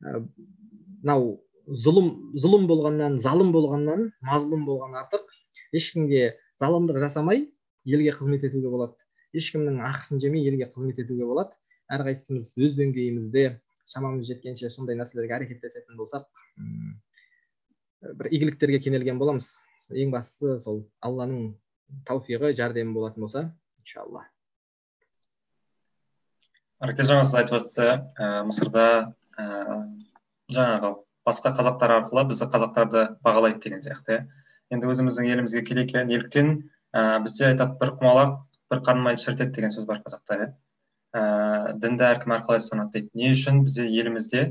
[0.05, 1.39] Мынау ә,
[1.85, 5.27] зұлым зұлым болғаннан залым болғаннан мазлұм болған артық.
[5.75, 7.49] Ешкімге залымдық жасамай
[7.85, 8.97] елге қызмет етуге болады.
[9.35, 11.57] Ешкімнің ақысын жемей елге қызмет етуге болады.
[11.93, 13.59] Әрқайсымыз өз деңгейімізде
[13.91, 16.29] шамамыз жеткенше сондай нәрселерге әрекеттесетін болсақ
[18.21, 19.59] бір игіліктерге кенелген боламыз.
[19.93, 21.53] Ең бастысы сол алланың
[22.09, 23.45] тауфиғы жәрдемі болатын болса
[23.81, 24.27] иншалла
[26.85, 27.79] аркел жаңа сіз айтып жатсыз
[28.19, 28.87] ә, мысырда
[29.39, 29.45] ә,
[30.53, 34.25] жаңағы басқа қазақтар арқылы бізді қазақтарды бағалайды деген сияқты иә
[34.75, 36.51] енді өзіміздің елімізге келе келе неліктен
[36.93, 38.37] ә, бізде айтады бір құмалақ
[38.73, 40.51] бір қанмайды шірітеді деген сөз бар қазақта иә
[41.15, 44.45] ә, дінді әркім әрқалай ұстанады дейді не үшін бізде елімізде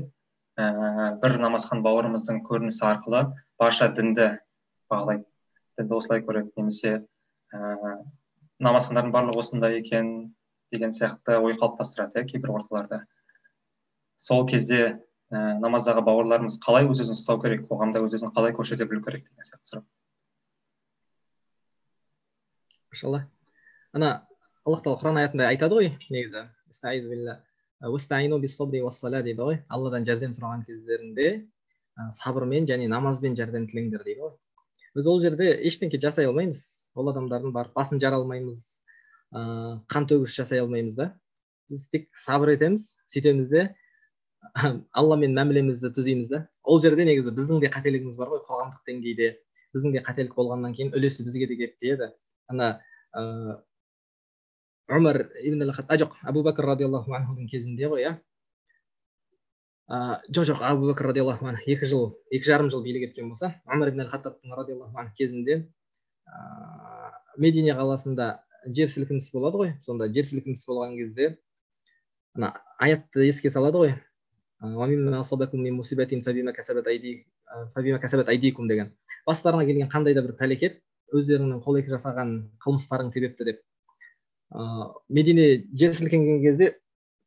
[0.58, 3.24] ә, бір намазхан бауырымыздың көрінісі арқылы
[3.60, 4.30] барша дінді
[4.90, 5.26] бағалайды
[5.78, 6.96] дінді осылай көреді немесе
[7.54, 8.02] ә,
[8.62, 10.34] намазхандардың барлығы осындай екен
[10.74, 13.04] деген сияқты ой қалыптастырады иә кейбір орталарда.
[14.18, 14.80] Сол кезде
[15.30, 19.26] ә, намаздағы бауырларымыз қалай өз өзін ұстау керек қоғамда өз өзін қалай көрсете білу керек
[19.28, 19.88] деген сияқты сұрақ.
[22.90, 23.24] Машалла.
[23.92, 24.12] Ана
[24.64, 26.46] аллах тағала құран аятында айтады ғой негізі
[29.26, 29.58] дейді ғой.
[29.68, 31.26] Алладан жәрдем сұраған кездерінде
[32.16, 34.32] сабырмен және намазбен жәрдем тілеңдер дейді ғой.
[34.94, 36.83] Біз ол жерде ештеңке жасай алмаймыз.
[36.94, 38.64] Ол адамдардың барып басын жара алмаймыз
[39.34, 41.10] ыыы қан төгіс жасай алмаймыз да.
[41.70, 43.66] Біз тек сабыр етеміз сөйтеміз де
[45.00, 46.46] алламен мәмілемізді түзейміз да.
[46.62, 49.30] Ол жерде негізі біздің де қателігіміз бар ғой қоғамдық деңгейде.
[49.74, 52.12] Біздің де қателік болғаннан кейін үлесі бізге де келіп тиеді.
[52.52, 52.76] Ана
[53.16, 53.56] ыыы
[54.88, 58.12] өмір ибн а жоқ абу бәкір радиаллаху анхудың кезінде ғой иә
[60.28, 63.94] жоқ жоқ абу бәкір радиаллаху анху екі жыл екі жарым жыл билік еткен болса өмір
[63.94, 65.62] ибн хаттабтың радиаллаху анху кезінде
[67.36, 68.28] медине қаласында
[68.66, 69.72] жер сілкінісі болады ғой.
[69.82, 71.36] Сонда жер сілкінісі болған кезде
[72.34, 73.94] ана аятты еске салады ғой.
[78.68, 78.92] Деген.
[79.26, 80.80] Келген қандай да бір пәлекет
[81.14, 82.30] өздеріңнің қол екі жасаған
[82.64, 83.60] қылмыстарың себепті деп.
[84.54, 86.74] Ыыы медине жер сілкінген кезде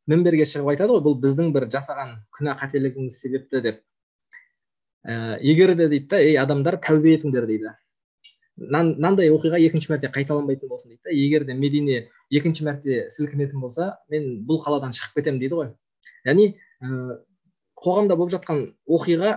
[0.08, 3.82] мінберге шығып айтады ғой бұл біздің бір жасаған күнә қателігіміз себепті деп.
[5.04, 7.74] Ә, егер де дейді да ей адамдар тәубе етіңдер дейді.
[8.58, 11.98] Мынандай оқиға екінші мәрте қайталанбайтын болсын дейді да егер де медине
[12.30, 15.70] екінші мәрте сілкінетін болса мен бұл қаладан шығып кетемін дейді ғой.
[16.26, 16.48] Яғни
[16.82, 17.18] ә,
[17.78, 19.32] қоғамда болып жатқан оқиға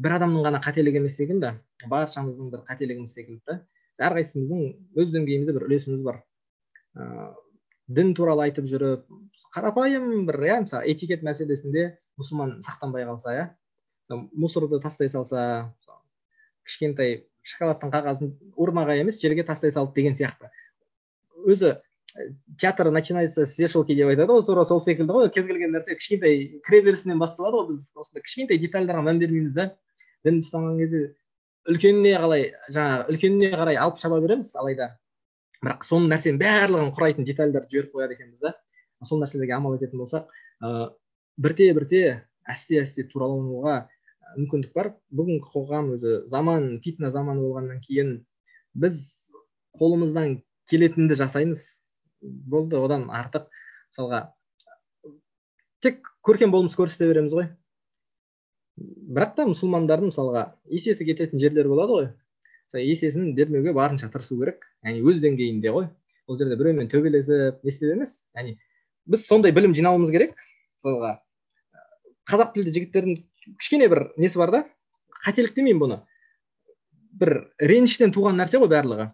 [0.00, 1.52] бір адамның ғана қателігі емес секілді
[1.92, 3.58] баршамыздың бір қателігіміз секілді да.
[4.00, 4.62] Әрқайсымыздың
[5.02, 6.22] өз деңгейімізде бір үлесіміз бар.
[6.96, 7.34] Ә,
[7.92, 9.04] дін туралы айтып жүріп
[9.52, 13.44] қарапайым бір иә мысалы этикет мәселесінде мұсылман сақтанбай қалса иә.
[14.32, 15.74] Мусорды тастай салса
[16.64, 20.50] кішкентай шоколадтың қағазын урнаға емес жерге тастай салды деген сияқты.
[21.42, 21.76] Өзі
[22.58, 25.30] театр начинается с вешалки деп айтады ғой тура сол секілді ғой.
[25.32, 29.70] Кез келген нәрсе кішкентай кіреберісінен басталады ғой біз осындай кішкентай детальдарға мән бермейміз да.
[30.24, 31.02] Дін ұстанған кезде
[31.70, 34.92] үлкеніне қалай жаңағы үлкеніне қарай алып шаба береміз алайда.
[35.62, 38.54] Бірақ соның нәрсенің барлығын құрайтын детальдарды жіберіп қояды екенбіз да.
[39.02, 40.28] Сол нәрселерге амал ететін болсақ
[40.62, 40.90] ыыы
[41.42, 42.02] бірте бірте
[42.46, 43.88] әсте әсте туралануға
[44.36, 44.92] мүмкіндік бар.
[45.14, 48.14] Бүгінгі қоғам өзі заман фитна заманы болғаннан кейін
[48.74, 49.00] біз
[49.78, 51.64] қолымыздан келетінді жасаймыз.
[52.22, 53.48] Болды одан артық.
[53.92, 54.20] Мысалға
[55.84, 57.48] тек көркем болмыс көрсете береміз ғой.
[58.82, 62.06] Бірақ та мұсылмандардың мысалға есесі кететін жерлер болады ғой.
[62.72, 64.64] Сол есесін бермеуге барынша тырысу керек.
[64.86, 65.90] Яғни өз деңгейінде ғой.
[66.26, 68.14] Ол жерде біреумен төбелесіп не істеп емес.
[68.38, 68.56] Яғни
[69.10, 70.38] біз сондай білім жинауымыз керек.
[70.78, 71.18] Мысалға
[72.30, 73.20] қазақ тілді жігіттердің
[73.58, 74.60] кішкене бір несі бар да?
[75.26, 75.98] Қателік демеймін бұны.
[77.18, 79.10] Бір реніштен туған нәрсе ғой барлығы.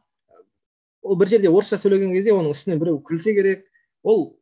[1.03, 3.67] Ол бір жерде орысша сөйлеген кезде оның үстінен біреу күлсе керек.
[4.03, 4.39] Ол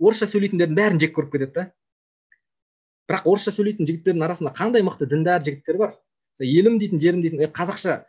[0.00, 1.64] орысша сөйлейтіндердің бәрін жек көріп кетеді да.
[3.10, 5.96] Бірақ орысша сөйлейтін жігіттердің арасында қандай мықты діндар жігіттер бар?
[6.40, 8.02] Елім дейтін жерім дейтін қазақша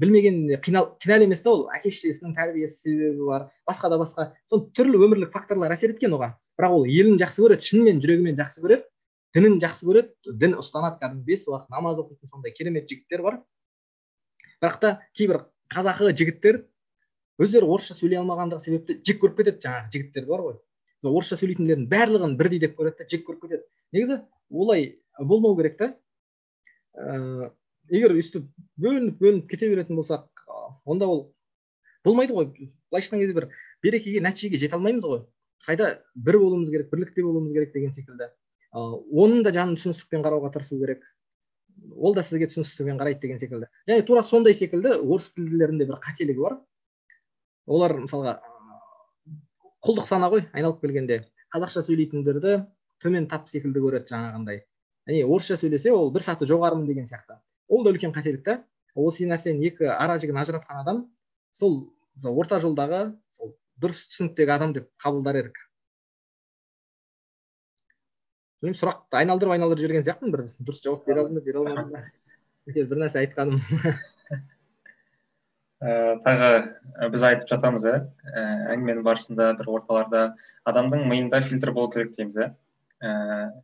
[0.00, 1.66] білмегеніне кінәлі емес та ол.
[1.74, 4.30] Әке шешесінің тәрбиесі себебі бар басқа да басқа.
[4.50, 6.34] Сол түрлі өмірлік факторлар әсер еткен оған.
[6.58, 8.89] Бірақ ол елін жақсы көреді шынымен жүрегімен жақсы көреді.
[9.36, 10.98] Дінін жақсы көреді дін ұстанады.
[11.00, 13.40] Кәдімгі бес уақыт намаз оқитын сондай керемет жігіттер бар.
[14.60, 16.64] бірақ та кейбір қазақы жігіттер
[17.40, 20.56] өздері орысша сөйлей алмағандығы себепті жек көріп кетеді жаңағы жігіттер бар ғой.
[21.02, 23.64] Орысша сөйлейтіндердің барлығын бірдей деп көреді да жек көріп кетеді.
[23.92, 24.18] Негізі
[24.50, 25.94] олай болмау керек та.
[26.92, 27.50] Ә,
[27.88, 30.28] егер өйстіп бөлініп бөлініп кете беретін болсақ
[30.84, 31.22] онда ол
[32.04, 32.50] болмайды ғой.
[32.90, 33.48] Былайша айтқан кезде бір
[33.82, 35.24] берекеге нәтижеге жете алмаймыз ғой.
[35.64, 38.30] Қайта бір болуымыз керек бірлікте болуымыз керек деген секілді.
[38.72, 41.02] Оның да жанын түсіністікпен қарауға тырысу керек.
[41.96, 43.68] Ол да сізге түсіністікпен қарайды деген секілді.
[43.88, 46.58] Және тура сондай секілді орыс тілділерінде бір қателігі бар.
[47.66, 48.38] Олар мысалға
[49.86, 51.24] құлдық сана ғой айналып келгенде.
[51.54, 52.58] Қазақша сөйлейтіндерді
[53.02, 54.62] төмен тап секілді көреді жаңағындай.
[55.08, 57.40] Яғни орысша сөйлесе ол бір саты жоғарымын деген сияқты.
[57.68, 58.60] Ол да үлкен қателік та.
[58.94, 61.02] Осы нәрсені екі ара жігін ажыратқан адам
[61.52, 61.90] сол
[62.22, 65.58] орта жолдағы сол дұрыс түсініктегі адам деп қабылдар едік.
[68.60, 72.02] Білмеймін сұрақты айналдырып айналдырып жіберген сияқтымын бір дұрыс жауап бере алдым ба бере алмадым ба
[72.90, 73.60] бір нәрсе айтқаным.
[75.80, 75.92] Ә,
[76.26, 76.50] тағы
[77.14, 78.42] біз айтып жатамыз иә ә,
[78.74, 80.24] әңгіменің барысында бір орталарда
[80.68, 82.50] адамның миында фильтр болу керек дейміз иә
[83.00, 83.12] ә,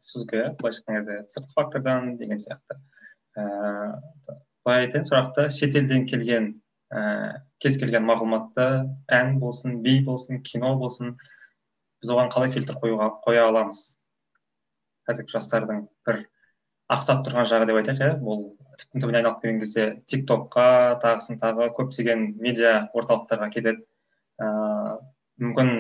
[0.01, 2.79] сүзгі былайша айтқан кезде сыртқы фактордан деген сияқты.
[3.37, 4.01] Ә,
[4.65, 6.55] былай айтайын сұрақты шетелден келген
[6.89, 11.19] ә, кез келген мағлұматты ән болсын би болсын кино болсын
[12.01, 13.85] біз оған қалай фильтр қоюға қоя аламыз?
[15.09, 16.23] Қазіргі жастардың бір
[16.93, 18.11] ақсап тұрған жағы деп айтайық иә.
[18.23, 18.43] Бұл
[18.81, 20.67] түптің түбіне айналып келген кезде тик токқа
[21.03, 23.87] тағысын тағы көптеген медиа орталықтарға кетеді
[24.43, 24.99] ыыы
[25.43, 25.73] мүмкін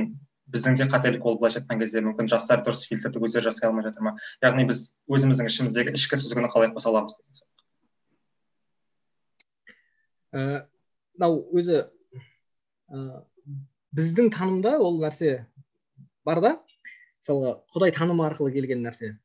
[0.52, 4.04] біздің де қателік ол былайша айтқан кезде мүмкін жастар дұрыс фильтрді өздері жасай алмай жатыр
[4.06, 4.16] ма?
[4.44, 7.16] Яғни біз өзіміздің ішіміздегі ішкі сүзгіні қалай қоса аламыз
[10.36, 11.82] мынау өзі
[12.92, 13.22] ә,
[13.96, 15.46] біздің танымда ол нәрсе
[16.26, 16.52] бар да?
[17.26, 19.16] Мысалға құдай танымы арқылы келген нәрсе.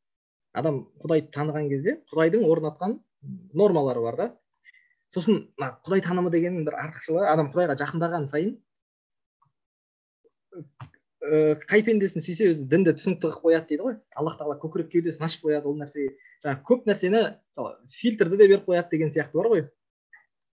[0.57, 2.99] Адам құдайды таныған кезде құдайдың орнатқан
[3.53, 4.27] нормалары бар да.
[5.13, 8.55] Сосын мына құдай танымы дегеннің бір артықшылығы адам құдайға жақындаған сайын
[11.21, 13.97] ә, қай пендесін сүйсе өзі дінді түсінікті қылып қояды дейді ғой.
[14.15, 16.15] Аллах тағала көкірек кеудесін ашып қояды ол нәрсеге.
[16.43, 19.67] Жаңағы көп нәрсені мысалы фильтрді де беріп қояды деген сияқты бар ғой.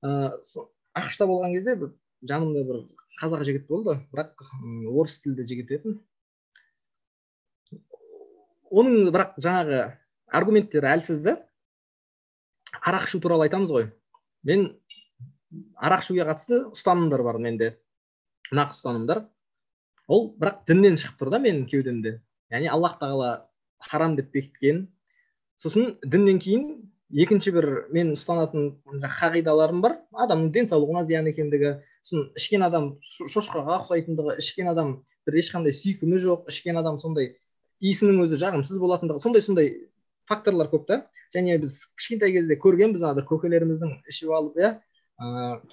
[0.04, 0.68] Ыыы
[0.98, 1.94] ақш та болған кезде бір
[2.28, 2.84] жанымда бір
[3.22, 3.98] қазақ жігіт болды.
[4.12, 4.44] Бірақ
[4.92, 5.98] орыс тілді жігіт еді.
[8.72, 9.82] Оның бірақ жаңағы
[10.38, 11.38] аргументтері әлсіз да
[12.82, 13.90] арақ ішу туралы айтамыз ғой.
[14.48, 14.68] Мен
[15.80, 17.76] арақ ішуге қатысты ұстанымдар бар менде.
[18.52, 19.24] Нақты ұстанымдар.
[20.08, 22.20] Ол бірақ діннен шығып тұр да менің кеудемде.
[22.52, 23.32] Яғни аллах тағала
[23.90, 24.86] харам деп бекіткен.
[25.60, 26.68] Сосын діннен кейін
[27.12, 28.78] екінші бір мен ұстанатын
[29.20, 29.98] қағидаларым бар.
[30.12, 31.78] Адамның денсаулығына зиян екендігі.
[32.04, 37.34] Сосын ішкен адам шошқаға ұқсайтындығы ішкен адам бір ешқандай сүйкімі жоқ ішкен адам сондай
[37.84, 39.72] иісінің өзі жағымсыз болатындығы сондай сондай
[40.28, 41.00] факторлар көп та.
[41.36, 44.74] Және біз кішкентай кезде көргенбіз ана бір көкелеріміздің ішіп алып иә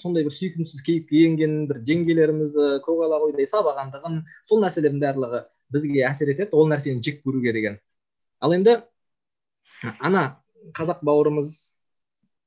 [0.00, 5.42] сондай бір сүйкімсіз кейіпке енгенін бір жеңгелерімізді көкала қойдай сабағандығын сол нәрселердің барлығы
[5.74, 7.78] бізге әсер етеді ол нәрсені жек көруге деген.
[8.40, 8.78] Ал енді
[10.00, 10.24] ана
[10.76, 11.52] қазақ бауырымыз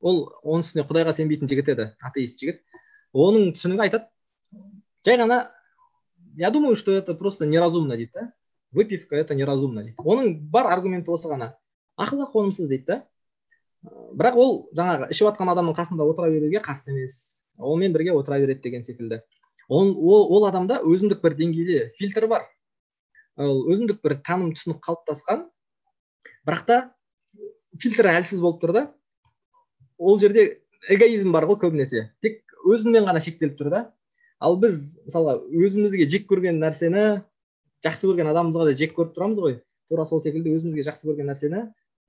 [0.02, 2.64] ол оның үстіне құдайға сенбейтін жігіт еді атеист жігіт.
[3.14, 4.10] Оның түсінігі айтады.
[5.06, 5.40] Жай ғана
[6.38, 8.32] я думаю что это просто неразумно дейді да.
[8.72, 9.84] Выпивка это неразумно.
[9.84, 11.54] Дейді оның бар аргументі осы ғана.
[11.98, 13.00] Ақылға қонымсыз дейді да.
[14.18, 17.38] Бірақ ол жаңағы ішіп жатқан адамның қасында отыра беруге қарсы емес.
[17.58, 19.22] Онымен бірге отыра береді деген секілді.
[19.68, 22.46] Ол, ол, ол адамда өзіндік бір деңгейде фильтр бар.
[23.38, 25.48] Ол өзіндік бір таным түсінік қалыптасқан.
[26.48, 26.78] Бірақ та
[27.80, 28.84] фильтрі әлсіз болып тұр да.
[29.98, 32.10] Ол жерде эгоизм бар ғой көбінесе.
[32.22, 33.82] Тек өзіңмен ғана шектеліп тұр да.
[34.40, 37.24] Ал біз мысалға өзімізге жек көрген нәрсені
[37.86, 39.60] жақсы көрген адамымызға да жек көріп тұрамыз ғой.
[39.90, 41.64] Тура сол секілді өзімізге жақсы көрген нәрсені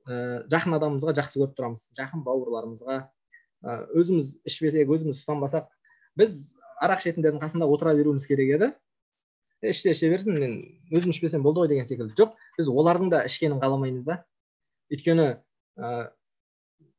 [0.09, 1.87] ә, жақын адамымызға жақсы көріп тұрамыз.
[1.99, 5.69] Жақын бауырларымызға ә, өзіміз ішпесек өзіміз ұстанбасақ
[6.19, 6.39] біз
[6.83, 8.71] арақ ішетіндердің қасында отыра беруіміз керек еді.
[9.63, 10.53] Ішсе іше берсін мен
[10.95, 12.15] өзім ішпесем болды ғой деген секілді.
[12.19, 14.21] Жоқ біз олардың да ішкенін қаламаймыз да.
[14.95, 15.29] Өйткені
[15.79, 16.11] ә,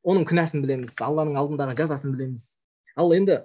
[0.04, 2.52] оның күнәсін білеміз алланың алдындағы жазасын білеміз.
[2.96, 3.40] Ал енді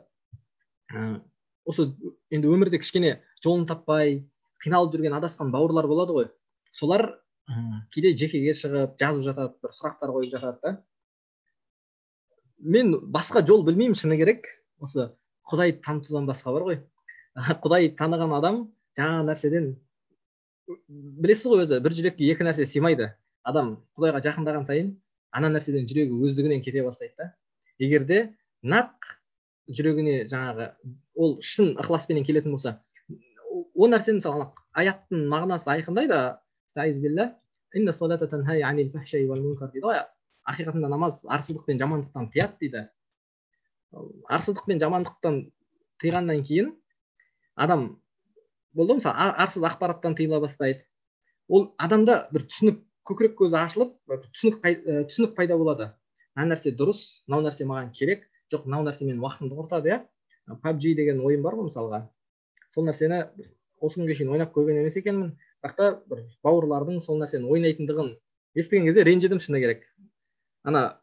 [0.92, 1.22] ә,
[1.66, 1.90] осы
[2.30, 4.20] енді өмірде кішкене жолын таппай
[4.64, 6.28] қиналып жүрген адасқан бауырлар болады ғой.
[6.72, 7.08] Солар
[7.94, 10.74] кейде жекеге шығып жазып жатады бір сұрақтар қойып жатады да.
[12.60, 14.48] Мен басқа жол білмеймін шыны керек.
[14.80, 15.12] Осы
[15.50, 16.80] құдайды танытудан басқа бар ғой.
[17.64, 18.62] Құдай таныған адам
[18.98, 19.74] жаңағы нәрседен
[20.68, 23.12] білесіз ғой өзі бір жүрекке екі нәрсе сыймайды.
[23.46, 24.96] Адам құдайға жақындаған сайын
[25.36, 27.34] ана нәрседен жүрегі өздігінен кете бастайды да.
[27.78, 28.22] Егер де
[28.64, 29.12] нақ
[29.70, 30.72] жүрегіне жаңағы
[31.16, 32.80] ол шын ықыласпенен келетін болса
[33.76, 34.48] ол нәрсе мысалы
[34.80, 36.20] аяттың мағынасы айқындайды
[39.84, 40.00] ғой.
[40.46, 42.82] Ақиқатында намаз арсыздық пен жамандықтан тыяды дейді.
[44.30, 45.40] Арсыздық пен жамандықтан
[46.04, 46.72] қиғаннан кейін
[47.56, 47.88] адам
[48.74, 50.86] болды ғой мысалы арсыз ақпараттан тыйыла бастайды.
[51.50, 53.98] Ол адамда бір түсінік көкірек көзі ашылып
[54.38, 54.62] түсінік
[55.10, 55.92] түсінік пайда болады.
[56.36, 58.28] Мына нәрсе дұрыс мынау нәрсе маған керек.
[58.54, 60.02] Жоқ мынау нәрсе менің уақытымды құртады иә.
[60.62, 62.06] PUBG деген ойын бар ғой мысалға.
[62.76, 63.24] Сол нәрсені
[63.82, 65.34] осы күнге шейін ойнап көрген емес екенмін.
[65.64, 68.14] Бірақ та бір бауырлардың сол нәрсені ойнайтындығын
[68.60, 69.84] естіген кезде ренжідім шыны керек.
[70.64, 71.02] Ана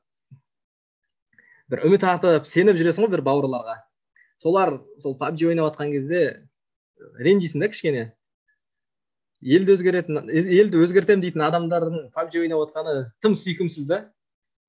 [1.72, 3.78] бір үміт артып сеніп жүресің ғой бір бауырларға.
[4.42, 6.22] Солар сол PUBG ойнап жатқан кезде
[7.20, 8.04] ренжисің да кішкене
[9.42, 14.04] елді өзгеретін елді өзгертемін дейтін адамдардың PUBG ойнап жатқаны тым сүйкімсіз да.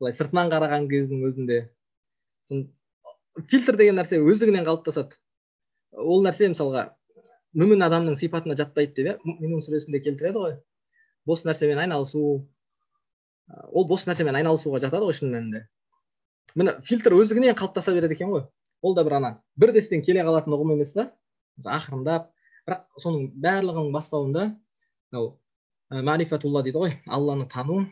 [0.01, 1.59] Былай сыртынан қараған кездің өзінде.
[3.49, 5.19] Фильтр деген нәрсе өздігінен қалыптасады.
[5.93, 6.89] Ол нәрсе мысалға
[7.57, 9.15] мүмін адамның сипатына жатпайды деп иә?
[9.25, 10.57] Мүмин сүресінде келтіреді ғой.
[11.25, 12.23] Бос нәрсемен айналысу
[13.71, 15.65] ол бос нәрсемен айналысуға жатады ғой шын мәнінде.
[16.55, 18.47] Міне фильтр өздігінен қалыптаса береді екен ғой.
[18.81, 19.31] Ол да бір ана.
[19.55, 21.11] Бір дестен келе қалатын ұғым емес та.
[21.63, 22.31] Ақырындап
[22.67, 24.47] бірақ соның барлығының бастауында
[25.11, 27.83] мынау марифатулла дейді ғой алланы тану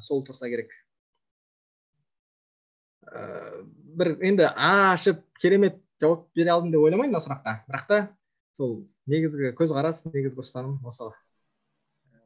[0.00, 0.72] сол тұрса керек.
[3.98, 7.58] Бір енді ашып керемет жауап бере алдым деп ойламаймын мына сұраққа.
[7.68, 8.00] Бірақ та
[8.56, 8.76] сол
[9.10, 11.10] негізгі көзқарас негізгі ұстаным осы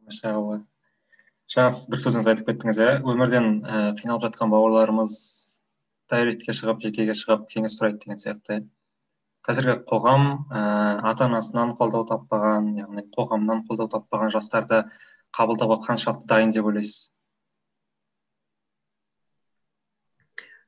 [0.07, 0.61] машалла.
[1.47, 2.93] Жаңа сіз бір сөзіңізді айтып кеттіңіз иә.
[3.07, 5.13] Өмірден ә, қиналып жатқан бауырларымыз
[6.11, 8.59] дайретке шығып жекеге шығып кеңес сұрайды деген сияқты.
[9.47, 10.63] Қазіргі қоғам ә,
[11.07, 14.83] ата анасынан қолдау таппаған яғни қоғамнан қолдау таппаған жастарды
[15.39, 17.13] қабылдауға қаншалықты дайын деп ойлайсыз?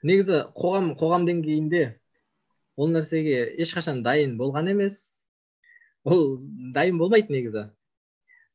[0.07, 1.85] Негізі қоғам қоғам деңгейінде
[2.79, 5.18] ол нәрсеге ешқашан дайын болған емес.
[6.09, 6.39] Ол
[6.75, 7.65] дайын болмайды негізі.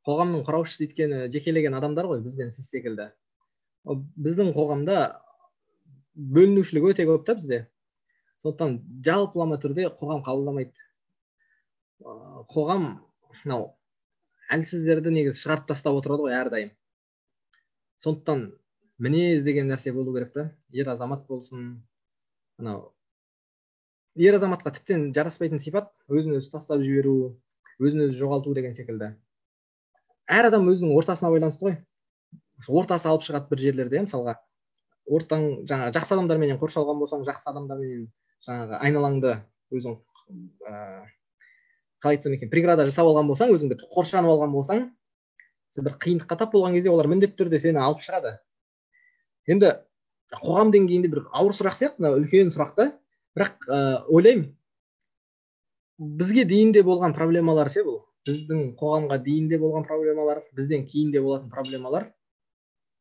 [0.08, 3.10] Қоғамның құраушысы өйткені жекелеген адамдар ғой біз бен сіз секілді.
[3.86, 4.97] Біздің қоғамда
[6.38, 7.60] бөлінушілік өте көп та бізде.
[8.43, 10.76] Сондықтан жалпылама түрде қоғам қабылдамайды.
[12.51, 12.89] Қоғам
[13.43, 13.70] мынау
[14.51, 16.74] әлсіздерді негізі шығарып тастап отырады ғой әрдайым.
[18.04, 18.49] Сондықтан
[18.99, 20.49] мінез деген нәрсе болу керек та.
[20.72, 21.78] Ер азамат болсын
[22.60, 22.91] анау
[24.16, 27.16] ер азаматқа тіптен жараспайтын сипат өзін өзі тастап жіберу
[27.82, 29.13] өзін өзі жоғалту деген секілді.
[30.30, 31.78] Әр адам өзінің ортасына байланысты ғой.
[32.69, 34.38] Ортасы алып шығады бір жерлерде мысалға.
[35.09, 38.05] Ортаң жаңағы жақсы адамдарменен қоршалған болсаң жақсы адамдарменен
[38.47, 39.34] жаңағы айналаңды
[39.74, 41.03] өзің ыыы
[42.03, 44.86] қалай айтсам екен преграда жасап алған болсаң өзіңді қоршанып алған болсаң
[45.74, 48.36] сен бір қиындыққа тап болған кезде олар міндетті түрде сені алып шығады.
[49.47, 49.71] Енді
[50.34, 52.89] қоғам деңгейінде бір ауыр сұрақ сияқты мына үлкен сұрақ та
[53.38, 54.51] бірақ ә, ойлаймын
[56.20, 58.01] бізге дейін де болған проблемалар ше бұл?
[58.28, 62.10] Біздің қоғамға дейін де болған проблемалар бізден кейін де болатын проблемалар.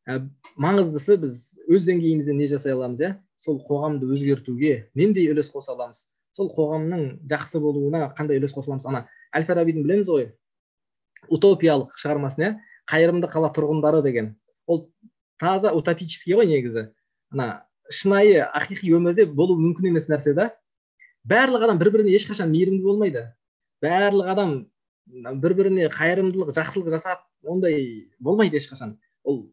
[0.07, 0.19] Ә,
[0.59, 1.37] маңыздысы біз
[1.71, 3.13] өз деңгейімізден не жасай аламыз иә?
[3.39, 6.07] Сол қоғамды өзгертуге нендей үлес қоса аламыз?
[6.35, 8.87] Сол қоғамның жақсы болуына қандай үлес қоса аламыз?
[8.89, 10.27] Ана әл фарабидің білеміз ғой
[11.31, 12.51] утопиялық шығармасын иә?
[12.91, 14.33] Қайырымды қала тұрғындары деген.
[14.67, 14.89] Ол
[15.39, 16.89] таза утопический ғой негізі.
[17.31, 20.51] Ана шынайы ақиқи өмірде болу мүмкін емес нәрсе да.
[21.23, 23.23] Барлық адам бір біріне ешқашан мейірімді болмайды.
[23.83, 24.53] Барлық адам
[25.43, 28.97] бір біріне қайырымдылық жақсылық жасап ондай болмайды ешқашан.
[29.23, 29.45] Ол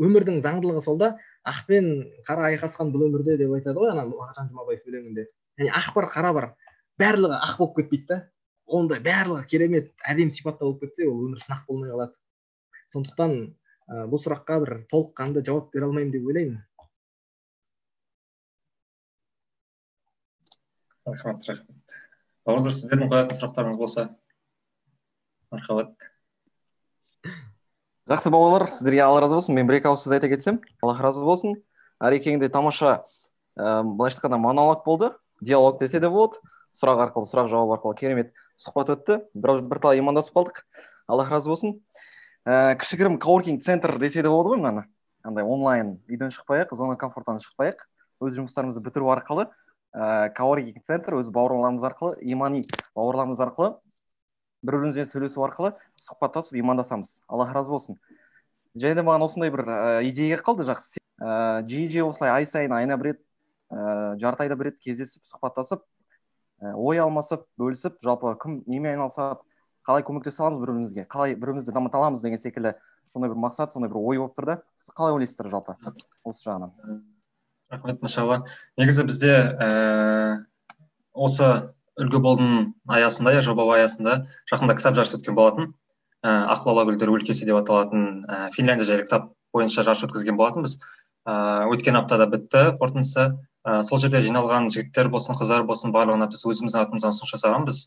[0.00, 1.16] өмірдің заңдылығы сол да
[1.48, 1.90] ақ пен
[2.28, 5.26] қара айқасқан бұл өмірде деп айтады ғой ана мағжан жұмабаев өлеңінде.
[5.58, 6.48] Яғни ақ бар қара бар
[7.00, 8.18] барлығы ақ болып кетпейді да
[8.66, 12.16] ондай барлығы керемет әдемі сипатта болып кетсе ол өмір сынақ болмай қалады.
[12.92, 13.36] Сондықтан
[13.88, 16.60] ә, бұл сұраққа бір толыққанды жауап бере алмаймын деп ойлаймын.
[21.06, 21.96] Рахмет рахмет.
[22.46, 24.08] Бауырлар сіздердің қоятын сұрақтарыңыз болса
[25.50, 25.94] мархабат
[28.06, 29.54] жақсы бауырлар сіздерге алла разы болсын.
[29.54, 31.56] Мен бір екі ауыз сөз айта кетсем аллах разы болсын.
[32.02, 33.00] Әрекеңде тамаша
[33.58, 35.10] ә, былайша айтқанда монолог болды.
[35.40, 36.38] Диалог десе де болады.
[36.74, 39.20] Сұрақ арқылы сұрақ жауап арқылы керемет сұхбат өтті.
[39.34, 40.62] Бір, бірталай имандасып қалдық.
[41.08, 41.80] Аллах разы болсын.
[42.46, 44.86] Ә, кішігірім коворкинг центр десе де болады ғой мынаны.
[45.24, 47.88] Андай онлайн үйден шықпай ақ зона комфорттан шықпай ақ
[48.22, 49.48] өз жұмыстарымызды бітіру арқылы
[49.96, 52.62] ә, коворкинг центр өз бауырларымыз арқылы имани
[52.94, 53.72] бауырларымыз арқылы
[54.66, 55.72] бір бірімізбен сөйлесу арқылы
[56.02, 57.22] сұхбаттасып имандасамыз.
[57.28, 57.96] Аллах разы болсын.
[58.76, 59.78] Және де маған осындай бір ә,
[60.10, 61.00] идея қалды жақсы.
[61.20, 63.22] Ә, жиі жиі осылай ай сайын айына бір рет
[63.72, 65.80] ә, жарты айда бір рет кездесіп сұхбаттасып
[66.60, 69.40] ә, ой алмасып бөлісіп жалпы кім немен айналысады
[69.86, 72.74] қалай көмектесе аламыз бір бірімізге қалай бір бірімізді дамыта аламыз деген секілді
[73.14, 74.62] сондай бір мақсат сондай бір ой болып тұр да.
[74.76, 75.78] Сіз қалай ойлайсыздар жалпы
[76.24, 77.06] осы жағынан?
[77.70, 78.42] Рахмет машалла
[78.78, 79.70] негізі бізде ә,
[81.12, 81.48] осы
[81.96, 82.52] үлгі болдың
[82.88, 85.72] аясында иә жоба аясында жақында кітап жарысы өткен болатын
[86.26, 90.78] ә, ақыл ала гүлдер өлкесі деп аталатын ә, финляндия жайлы кітап бойынша жарыс өткізген болатынбыз.
[91.26, 93.28] Ә, өткен аптада бітті қорытындысы
[93.66, 97.80] ә, сол жерде жиналған жігіттер болсын қыздар болсын барлығына біз өзіміздің атымыздан ұсыныс жасағанбыз.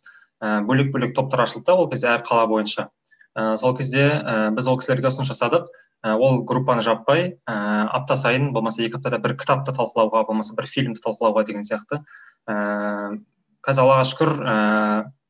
[0.43, 2.89] Ә, бөлек бөлек топтар ашылды да ол кезде әр қала бойынша.
[3.35, 5.69] Ә, сол кезде ә, біз ол кісілерге ұсыныс жасадық.
[6.03, 7.55] Ә, ол группаны жаппай ә,
[7.91, 12.01] апта сайын болмаса екі аптада бір кітапты талқылауға болмаса бір фильмді талқылауға деген сияқты.
[12.47, 13.19] Ә,
[13.65, 14.57] қазір аллаға шүкір ә,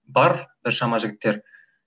[0.05, 1.41] бар біршама жігіттер.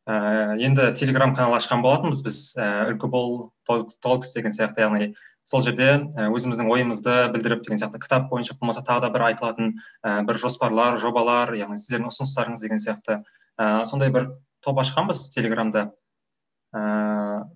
[0.07, 2.41] Ә, енді телеграм канал ашқан болатынбыз біз.
[2.59, 5.13] Ә, үлгі бол толкс деген сияқты яғни
[5.47, 5.89] сол жерде
[6.31, 9.73] өзіміздің ойымызды білдіріп деген сияқты кітап бойынша болмаса тағы да бір айтылатын
[10.03, 13.23] ә, бір жоспарлар жобалар яғни сіздердің ұсыныстарыңыз деген сияқты.
[13.59, 14.31] Ә, сондай бір
[14.63, 15.91] топ ашқанбыз телеграмда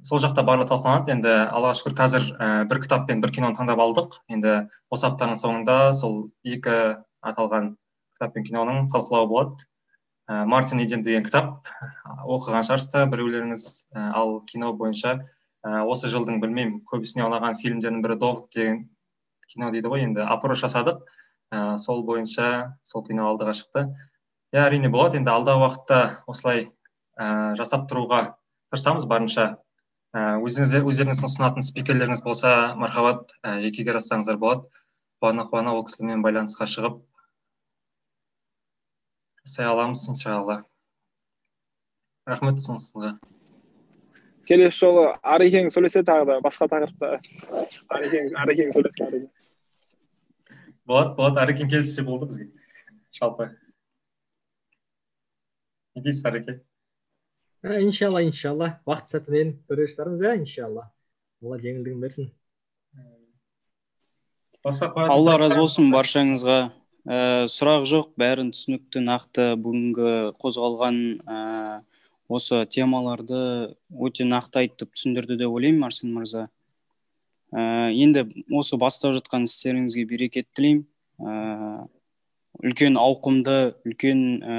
[0.06, 1.14] сол жақта барлығы талқыланады.
[1.16, 4.20] Енді аллаға шүкір қазір ә, бір кітап пен бір киноны таңдап алдық.
[4.30, 6.76] Енді осы аптаның соңында сол екі
[7.26, 7.72] аталған
[8.14, 9.66] кітап пен киноның талқылауы болады.
[10.30, 11.66] Ә, мартин иден деген кітап
[12.26, 15.16] оқыған шығарсыздар біреулеріңіз ә, ал кино бойынша
[15.66, 18.84] ә, осы жылдың білмеймін көбісіне ұнаған фильмдердің бірі довод деген
[19.50, 20.06] кино дейді ғой.
[20.06, 21.02] Енді опрос жасадық.
[21.50, 23.88] Ә, сол бойынша сол кино алдыға шықты.
[24.54, 25.18] Иә әрине болады.
[25.18, 26.00] Енді алдағы уақытта
[26.30, 26.68] осылай
[27.18, 28.36] ә, жасап тұруға
[28.70, 29.56] тырысамыз барынша.
[30.16, 32.50] Өзіңіздер өздеріңіздің ұсынатын спикерлеріңіз болса
[32.80, 34.64] мархабат ә, жекеге жазсаңыздар болады.
[35.20, 37.00] Қуана қуана ол кісілермен байланысқа шығып
[39.46, 40.62] жасай аламыз иншалла.
[42.26, 43.16] Рахмет ұсынысыңызға.
[44.46, 47.20] Келесі жолы арекең сөйлесе тағы да басқа тақырыпта.
[47.94, 49.28] Арекең арекең сөйлесін
[50.86, 52.48] болады болады арекең келсе болды бізге.
[53.20, 53.50] Жалпы.
[55.94, 56.60] Не дейсіз ареке
[57.62, 58.80] иншалла иншалла.
[58.86, 60.90] Уақыт сәтімен көре жатармыз иә иншалла.
[61.42, 62.32] Алла жеңілдігін берсін.
[64.66, 66.58] Алла разы болсын баршаңызға.
[67.06, 71.36] Ә, сұрақ жоқ бәрін түсінікті нақты бүгінгі қозғалған ә,
[72.26, 76.48] осы темаларды өте нақты айтып түсіндірді деп ойлаймын арсен мырза.
[77.54, 80.82] Ә, енді осы бастап жатқан істеріңізге берекет тілеймін.
[81.22, 81.86] Ә,
[82.64, 84.58] үлкен ауқымды үлкен ә,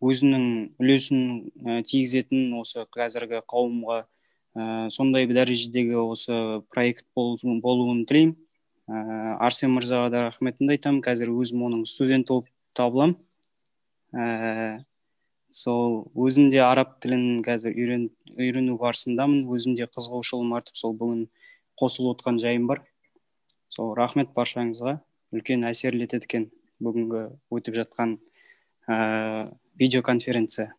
[0.00, 0.44] өзінің
[0.80, 1.24] үлесін
[1.60, 8.36] ә, тигізетін осы қазіргі қауымға ә, сондай дәрежедегі осы проект болуын тілеймін.
[8.88, 11.02] Ә, арсен мырзаға да рахметімді айтамын.
[11.04, 13.18] Қазір өзім оның студенті болып табыламын.
[14.16, 14.80] Ә,
[15.52, 19.44] сол өзім де араб тілін қазір үйрен, үйрену барысындамын.
[19.52, 21.26] Өзім де қызығушылығым артып сол бүгін
[21.80, 22.82] қосылып отқан жайым бар.
[23.68, 24.98] Сол рахмет баршаңызға.
[25.30, 26.50] Үлкен әсерлі етеді екен
[26.82, 28.16] бүгінгі өтіп жатқан
[28.90, 30.74] ә, видеоконференция.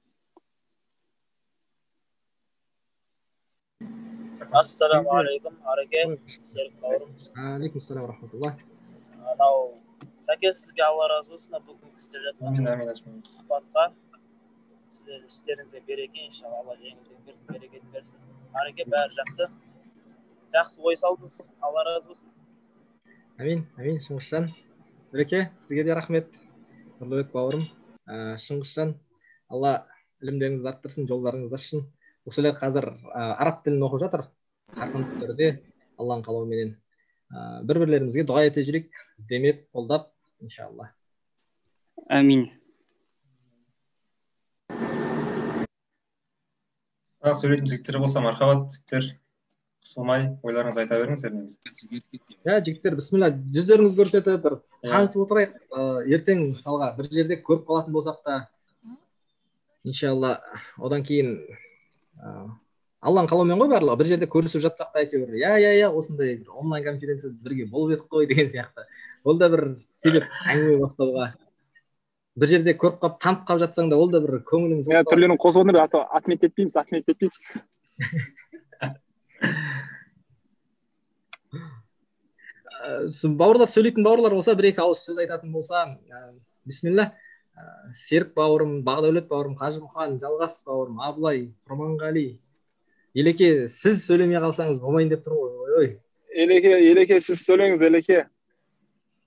[4.51, 6.03] Ассалаумағалейкум ареке
[6.43, 7.16] серік бауырым.
[7.39, 8.55] Алейкум ассалам рахматулла
[9.32, 9.80] анау
[10.26, 13.86] сәке сізге алла разы болсын бүгін істеп жатқан сұхбатқа
[14.91, 18.16] сіздердің істеріңізге береке иншалла алла жеңілдігін берсін берекетін берсін.
[18.59, 19.47] Ареке бәрі жақсы.
[20.51, 21.38] Жақсы ой салдыңыз.
[21.64, 22.34] Алла разы болсын.
[23.39, 24.49] Әмин әмин шыңғысжан.
[25.14, 26.28] Нұреке сізге де рахмет.
[26.99, 27.70] Нұрлыбек бауырым.
[28.12, 28.93] Ә, шыңғысжан
[29.51, 29.74] алла
[30.22, 31.84] ілімдеріңізді арттырсын жолдарыңызды ашсын.
[32.22, 34.28] Бұл кісілер қазір ә, араб тілін оқып жатыр.
[34.76, 35.51] Қарқынды түрде
[35.97, 36.74] алланың қалауыменен.
[37.32, 38.91] Ә, бір бірлерімізге дұға ете жүрейік.
[39.32, 40.12] Демеп қолдап
[40.43, 40.91] иншалла.
[42.12, 42.49] Әмин
[47.22, 49.03] сұрақ сөйлейтін жігіттер болса мархабат жігіттер.
[49.82, 51.34] Қысылмай ойларыңызды айта беріңіздер
[52.46, 57.96] иә жігіттер бісміллә жүздеріңізді көрсетіп бір танысып отырайық ә, ертең мысалға бір жерде көріп қалатын
[57.96, 58.38] болсақ та
[59.84, 60.36] иншалла
[60.78, 61.34] одан кейін
[63.02, 66.52] алланың қалауымен ғой барлығы бір жерде көрісіп жатсақ та әйтеуір иә иә иә осындай бір
[66.62, 68.86] онлайн конференцияда бірге болып едік қой деген сияқты
[69.24, 69.66] ол да бір
[70.04, 71.32] себеп әңгіме бастауға
[72.38, 75.66] бір жерде көріп қалып танып қалып жатсаң да ол да бір көңіліңіз иә түрлерін қосып
[75.66, 77.50] отыр отметить етпейміз отметить етпейміз
[83.39, 85.84] бауырлар сөйлейтін бауырлар болса бір екі ауыз сөз айтатын болса
[86.68, 87.12] бисмилля
[87.98, 92.39] серік бауырым бақдәулет бауырым қажымұқан жалғас бауырым абылай құрманғали.
[93.14, 95.89] Елеке сіз сөйлемей қалсаңыз болмайын деп тұр ғой ой
[96.46, 98.26] елеке елеке сіз сөйлеңіз елеке.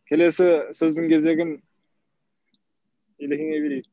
[0.09, 1.57] Келесі сөздің кезегін
[3.21, 3.87] елекеңе берейік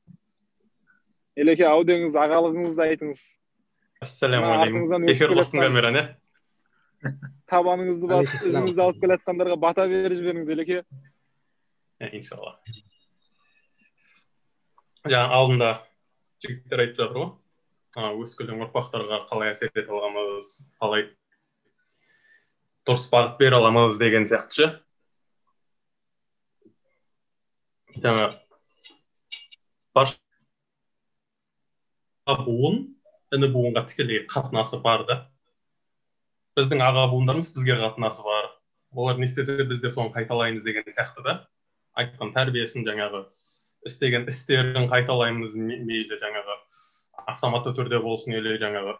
[1.35, 3.21] елеке ау ағалығыңызды айтыңыз.
[4.01, 7.13] Ассалаумағалейкум эфир қостың камераны иә
[7.51, 10.81] табаныңызды басып ізіңізді алып келе жатқандарға бата беріп жіберіңіз елеке
[12.11, 12.57] иншалла
[15.09, 15.71] жаңа алдында
[16.41, 17.31] жігіттер айтып жатыр ғой.
[18.23, 21.07] Өскелең ұрпақтарға қалай әсер ете аламыз қалай
[22.87, 24.69] дұрыс бағыт бере аламыз деген сияқты ше.
[28.01, 28.29] Жаңа.
[29.93, 30.15] Барша
[32.45, 33.00] буын
[33.35, 35.17] іні буынға тікелей қатынасы бар да
[36.59, 38.49] біздің аға буындарымыз бізге қатынасы бар.
[38.91, 41.35] Олар не істесе біз де соны қайталаймыз деген сияқты да.
[41.95, 43.23] Айтқан тәрбиесін жаңағы
[43.87, 46.57] істеген істерін қайталаймыз мейлі жаңағы
[47.31, 48.97] автоматты түрде болсын или жаңағы.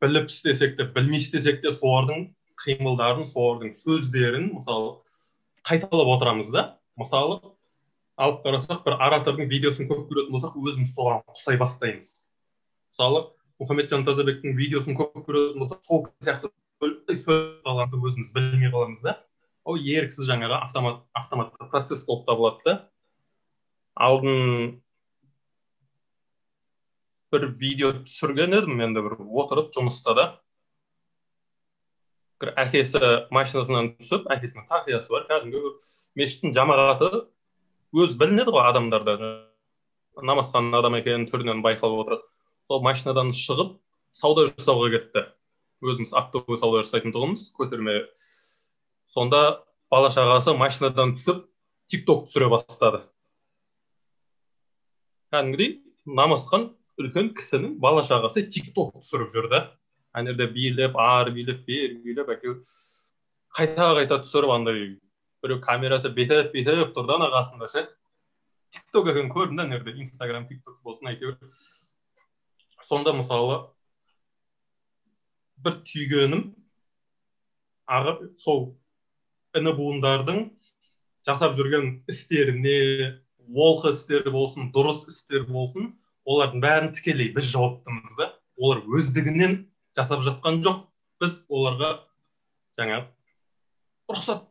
[0.00, 2.30] Біліп істесек те білмей істесек те солардың
[2.64, 4.96] қимылдарын солардың сөздерін мысалы
[5.68, 6.78] қайталап отырамыз да.
[6.96, 7.42] Мысалы
[8.20, 12.10] алып қарасақ бір оратордың видеосын көп көретін болсақ өзіміз соған ұқсай бастаймыз.
[12.92, 13.22] Мысалы
[13.62, 16.50] мұхамеджан тазабектің видеосын көп көретін болсақ сол сияқты
[16.82, 19.16] өзіміз білмей қаламыз да.
[19.64, 22.76] Ол еріксіз жаңағы автомат автоматты процесс болып табылады да.
[23.94, 24.80] Алдын
[27.32, 30.28] бір видео түсірген едім енді бір отырып жұмыста да.
[32.40, 35.60] Бір әкесі машинасынан түсіп әкесінің тақиясы бар кәдімгі
[36.16, 37.26] мешіттің жамағаты
[37.96, 39.16] өзі білінеді ғой адамдарда.
[40.22, 42.26] Намаз қылған адам екенін түрінен байқалып отырады.
[42.70, 43.76] Сол машинадан шығып
[44.14, 45.24] сауда жасауға кетті.
[45.82, 48.04] Өзіміз оптовый сауда жасайтын тұғынбыз көтерме.
[49.10, 51.46] Сонда бала шағасы машинадан түсіп
[51.90, 53.02] тик ток түсіре бастады.
[55.34, 56.70] Кәдімгідей намазхан
[57.00, 59.62] үлкен кісінің бала шағасы тик ток түсіріп жүр да.
[60.12, 62.60] Ана жерде билеп ары билеп бері билеп әйтеуір.
[63.56, 64.84] Қайта қайта түсіріп андай
[65.44, 67.86] біреу камерасы бүйтіп бүйтіп тұр да ана қасында ше
[68.74, 71.38] тик ток екенін көрдім да ана жерде инстаграм тик ток болсын әйтеуір
[72.88, 73.60] сонда мысалы
[75.64, 76.44] бір түйгенім
[77.90, 78.62] ағы сол
[79.56, 80.44] іні буындардың
[81.26, 82.76] жасап жүрген істеріне
[83.50, 85.90] олқы істері болсын дұрыс істер болсын
[86.24, 88.30] олардың бәрін тікелей біз жауаптымыз да
[88.60, 89.64] олар өздігінен
[89.96, 90.86] жасап жатқан жоқ.
[91.20, 91.90] біз оларға
[92.78, 93.02] жаңа
[94.08, 94.46] рұқсат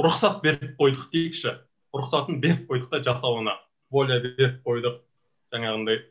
[0.00, 1.54] рұқсат беріп қойдық дейікші.
[1.94, 3.56] Рұқсатын беріп қойдық та жасауына.
[3.90, 5.00] Воля беріп қойдық
[5.54, 6.02] жаңағындай.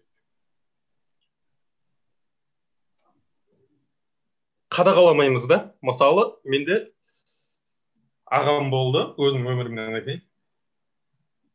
[4.73, 5.59] Қадағаламаймыз да.
[5.85, 6.93] Мысалы менде
[8.25, 10.23] ағам болды өзімнің өмірімнен кейін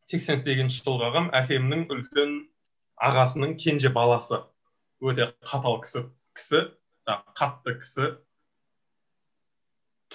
[0.09, 2.31] сексен сегізінші жылғы ағам әкемнің үлкен
[3.09, 4.39] ағасының кенже баласы.
[5.05, 6.07] Өте қатал кісі
[6.39, 6.63] кісі
[7.09, 8.15] қатты кісі.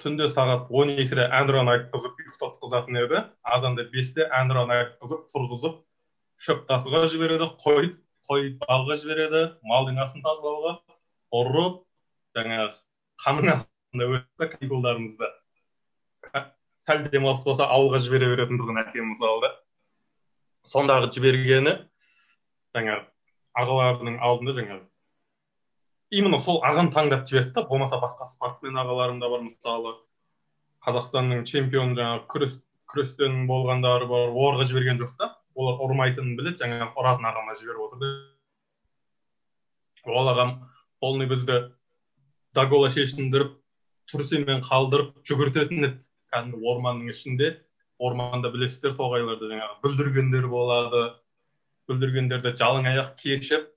[0.00, 3.22] Түнде сағат он екіде әнұран айтқызып ұйықтатқызатын еді.
[3.42, 5.78] Азанда бесте әнұран айтқызып тұрғызып
[6.44, 7.94] шөп тасуға жібереді қой
[8.28, 10.74] қой бағуға жібереді малдың астын тазалауға
[11.40, 11.80] ұрып
[12.36, 12.70] жаңағы
[13.24, 15.30] қанның астында өтті каникулдарымызды
[16.84, 19.50] сәл демалыс болса ауылға жібере беретін тұғын әкем мысалы да.
[20.72, 21.76] Сондағы жібергені
[22.76, 23.04] жаңағы
[23.60, 24.84] ағаларының алдында жаңағы
[26.14, 29.96] именно сол ағам таңдап жіберді да болмаса басқа спортсмен ағаларым да бар мысалы
[30.86, 32.60] қазақстанның чемпионы жаңағы күрес
[32.94, 35.30] күрестен болғандары бар оларға жіберген жоқ та.
[35.54, 38.10] Олар ұрмайтынын біледі жаңағы ұратын ағама жіберіп отырды.
[40.04, 40.54] Ол ағам
[41.00, 41.60] полный бізді
[42.54, 43.54] до гола шешіндіріп
[44.10, 46.00] трусимен қалдырып жүгіртетін еді.
[46.34, 47.54] Кәдімгі орманның ішінде.
[47.98, 51.04] Орманда білесіздер тоғайларда жаңағы бүлдіргендер болады.
[51.88, 53.70] Бүлдіргендерді жалаң аяқ кешіп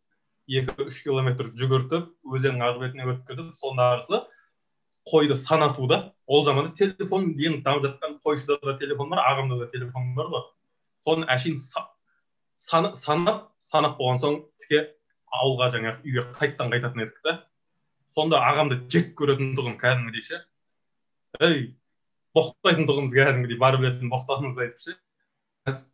[0.48, 4.24] екі үш километр жүгіртіп өзеннің ар бетіне өткізіп сондағы
[5.08, 6.14] қойды санатуда.
[6.28, 10.44] Ол заманда телефон ең дамып жатқан қойшыда да телефон бар ағамда да телефон бар ғой.
[11.04, 11.58] Соны әшейін
[12.60, 14.84] санап санап болған соң тіке
[15.32, 17.38] ауылға жаңағы үйге қайтадан қайтатын едік та.
[18.08, 20.42] Сонда ағамды жек көретін тұғын кәдімгідей ше.
[21.40, 21.76] Ей
[22.36, 24.98] боқтайтындығымыз кәдімгідей бар білетін боқтатыңыз айтып ше.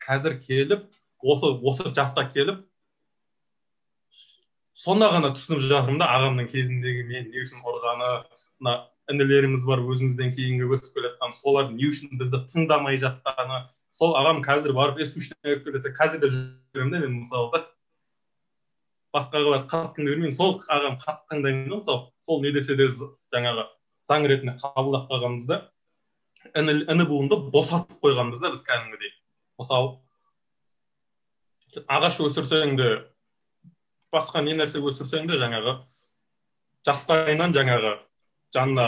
[0.01, 0.89] Қазір келіп
[1.21, 2.65] осы осы жасқа келіп
[4.83, 8.09] сонда ғана түсініп жатырмын да ағамның кезіндегі мен не үшін ұрғаны
[8.59, 8.73] мына
[9.11, 13.63] інілеріміз бар өзімізден кейінгі өсіп келе жатқан солар не үшін бізді тыңдамай жатқаны.
[13.93, 15.59] Сол ағам қазір барып е сущный
[15.99, 17.63] қазір де жүремін да мен мысалы да.
[19.13, 23.67] Басқалар қатты тыңдай бермеймін сол ағам қатты тыңдаймын да мысалы сол не десе де жаңағы
[24.07, 25.59] заң ретінде қабылдап қалғанбыз да.
[26.55, 29.13] Іні буынды босатып қойғанбыз да біз кәдімгідей.
[29.59, 29.99] Мысалы
[31.87, 32.89] ағаш өсірсең де
[34.13, 35.77] басқа не нәрсе өсірсең де жаңағы.
[36.87, 37.93] Жастайынан жаңағы
[38.53, 38.87] жанына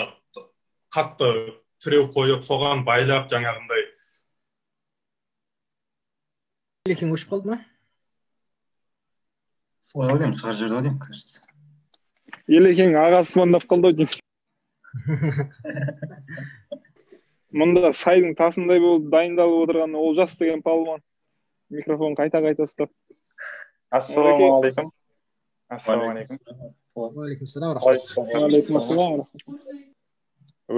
[0.94, 1.30] қатты
[1.84, 3.86] тіреу қойып соған байлап жаңағындай.
[6.86, 7.58] Елекең өшіп қалды ма?
[9.86, 11.42] Солай ау деймін шығарып жіберді ау деймін кажется.
[12.60, 14.22] Елекең ағасы звондап қалды ау деймін.
[17.56, 21.02] Мұнда сайдың тасындай болып дайындалып отырған олжас деген палуан.
[21.72, 22.92] Микрофон қайта қайта ұстап
[23.96, 24.92] ассалаумағалейкум
[25.74, 26.38] ассалаумағалейкум
[27.46, 27.78] ассалам
[28.78, 29.26] ассалам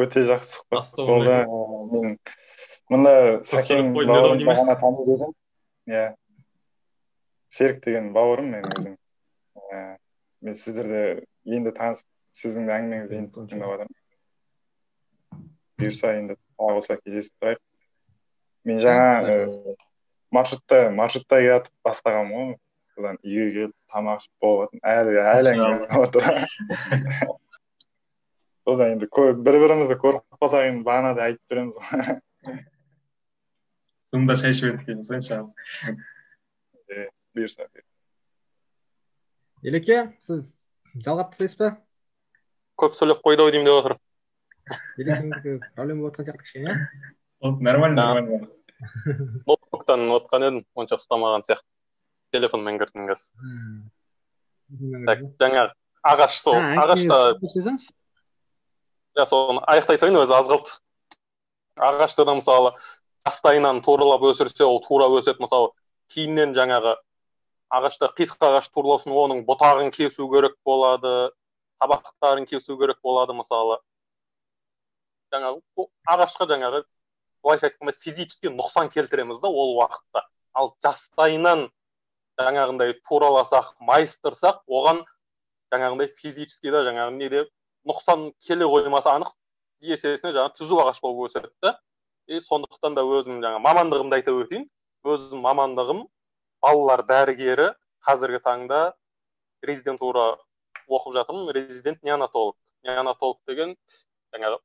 [0.03, 1.35] өте жақсы сұхбат болды
[1.91, 2.07] мен
[2.91, 3.13] мұнда
[3.47, 5.31] сәкен бауырымды ғана таниды едім
[5.91, 6.03] иә
[7.57, 8.95] серік деген бауырым менің өзім
[10.47, 11.01] мен сіздерді
[11.57, 12.07] енді танысып
[12.37, 13.95] сіздің әңгімеңізді енді тыңдап жатырмын
[15.81, 17.61] бұйырса енді тағы осылай кездесіп тұрайық
[18.67, 19.09] мен жаңа
[20.35, 22.55] маршрутта маршрутта келатып бастағанмын ғой
[22.97, 25.85] содан үйге келіп тамақ ішіп болатын әлі әлі әңгіме
[28.67, 29.07] содан енді
[29.45, 32.57] бір бірімізді көріп қалсақ енді бағана да айтып тұрамыз ғой
[34.09, 35.45] зумда шай ішіп едік дейміз ғой иншалла
[37.37, 37.69] бұйырса
[39.71, 40.49] елеке сіз
[41.05, 41.71] жалғап тастайсыз ба
[42.81, 43.93] көп сөйлеп қойды ау деймін деп отыр
[45.05, 46.75] елекеңдікі проблема болып жатқан сияқты кішкене
[47.45, 48.47] иә нормально нормально
[49.45, 51.76] ноутбуктан отқан едім онша ұстамаған сияқты
[52.35, 53.27] телефонмен кірдім қазір
[55.07, 55.71] так жаңағы
[56.13, 57.17] ағаш сол ағашта
[59.17, 60.77] иә соны аяқтай салайын өзі аз қалды
[61.77, 62.73] ағашты да мысалы
[63.27, 65.43] жастайынан туралап өсірсе ол тура өседі.
[65.43, 65.71] Мысалы
[66.13, 66.95] кейіннен жаңағы
[67.73, 71.31] ағашта қисық ағаш турлау оның бұтағын кесу керек болады
[71.83, 73.79] табақтарын кесу керек болады мысалы.
[75.33, 76.83] Жаңағы ағашқа жаңағы
[77.43, 80.23] былайша айтқанда физически нұқсан келтіреміз да ол уақытта.
[80.53, 81.67] Ал жастайынан
[82.39, 85.03] жаңағындай тураласақ майыстырсақ оған
[85.73, 87.43] жаңағындай физически да жаңағы неде
[87.87, 89.33] нұқсан келе қоймасы анық
[89.81, 91.77] есесіне жаңағы түзу ағаш болып өседі да.
[92.27, 94.65] И сондықтан да өзім жаңа мамандығымды айта өтейін.
[95.07, 96.03] Өзім мамандығым
[96.63, 97.69] балалар дәрігері.
[98.03, 98.81] Қазіргі таңда
[99.63, 100.33] резидентура
[100.89, 101.53] оқып жатырмын.
[101.55, 102.57] Резидент неонатолог.
[102.83, 103.77] Неонатолог деген
[104.35, 104.59] жаңағы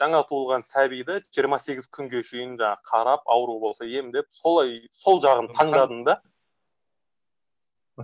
[0.00, 6.04] жаңа туылған сәбиді 28 күнге шейін жаңағы қарап ауру болса емдеп солай сол жағын таңдадым
[6.08, 6.20] да.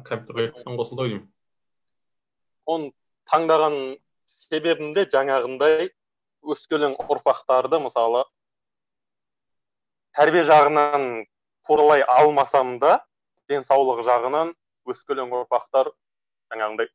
[0.04, 1.24] Компьютерге қосылды ау деймін
[2.66, 2.92] оны
[3.30, 3.76] таңдаған
[4.26, 5.90] себебім де жаңағындай
[6.42, 8.24] өскелең ұрпақтарды мысалы
[10.18, 11.26] тәрбие жағынан
[11.66, 12.98] туралай алмасам да
[13.50, 14.52] денсаулық жағынан
[14.90, 15.90] өскелең ұрпақтар
[16.52, 16.90] жаңағындай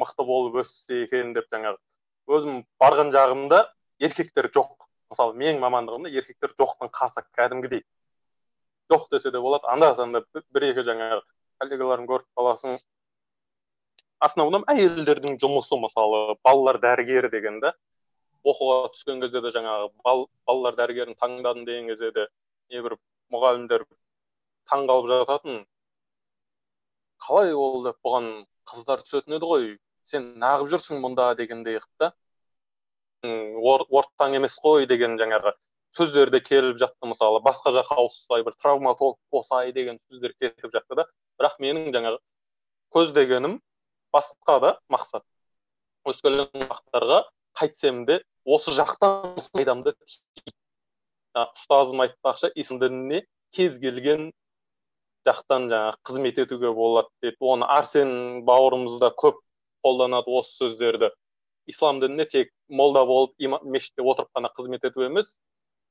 [0.00, 1.78] мықты болып өссе екен деп жаңағы.
[2.26, 3.62] Өзім барған жағымда
[4.02, 4.88] еркектер жоқ.
[5.12, 7.84] Мысалы менің мамандығымда еркектер жоқтың қасы кәдімгідей.
[8.90, 9.66] Жоқ десе де болады.
[9.70, 11.22] Анда санда бір екі жаңағы
[11.60, 12.78] коллегаларым көріп қаласың.
[14.26, 17.74] Основном әйелдердің жұмысы мысалы балалар дәрігері деген да.
[18.46, 22.26] Оқуға түскен кезде де жаңағы бал, балалар дәрігерін таңдадым деген кезде де
[22.72, 22.96] небір
[23.34, 23.84] мұғалімдер
[24.70, 25.64] таң қалып жататын.
[27.26, 28.30] Қалай ол деп бұған
[28.70, 29.68] қыздар түсетін еді ғой.
[30.06, 32.12] Сен нағып жүрсің мұнда дегендей қылып та.
[33.26, 35.56] Ортаң емес қой деген жаңағы
[35.96, 37.40] сөздер де келіп жатты мысалы.
[37.44, 41.06] Басқа жаққа ауыспай бір травматолог болсай деген сөздер кетіп жатты да.
[41.40, 42.20] Бірақ менің жаңағы
[42.94, 43.58] көздегенім
[44.14, 45.24] басқа да мақсат.
[46.06, 47.22] Өскелең ұрпақтарға
[47.58, 49.94] қайтсем де осы жақтан пайдамды
[51.36, 53.24] ұстазым айтпақшы ислам дініне
[53.56, 54.30] кез келген
[55.26, 59.40] жақтан жаңағы қызмет етуге болады дейді оны арсен бауырымыз да көп
[59.84, 61.10] қолданады осы сөздерді.
[61.66, 63.34] Ислам дініне тек молда болып
[63.64, 65.34] мешітте отырып қана қызмет ету емес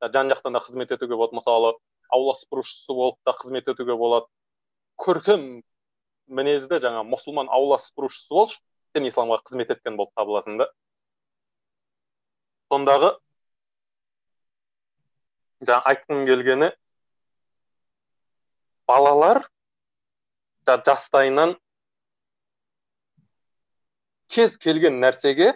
[0.02, 1.36] жан жақтан да қызмет етуге болады.
[1.40, 1.74] Мысалы
[2.10, 4.28] аула сыпырушысы болып та қызмет етуге болады.
[5.00, 5.64] Көркем
[6.28, 8.62] мінезді жаңа мұсылман аула сыпырушысы болшы
[8.96, 10.70] сен исламға қызмет еткен болып табыласың да.
[12.72, 13.12] Сондағы
[15.66, 16.72] жаңа айтқым келгені
[18.88, 19.46] балалар
[20.66, 21.56] жастайынан
[24.36, 25.54] кез келген нәрсеге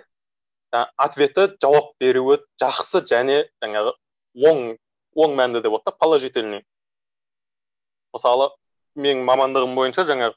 [0.74, 3.96] ответі жауап беруі жақсы және жаңағы
[4.48, 4.78] оң
[5.20, 6.64] оң мәнді деп да положительный
[8.16, 8.50] мысалы
[8.96, 10.36] менің мамандығым бойынша жаңағы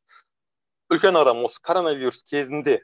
[0.92, 2.80] үлкен адам осы коронавирус кезінде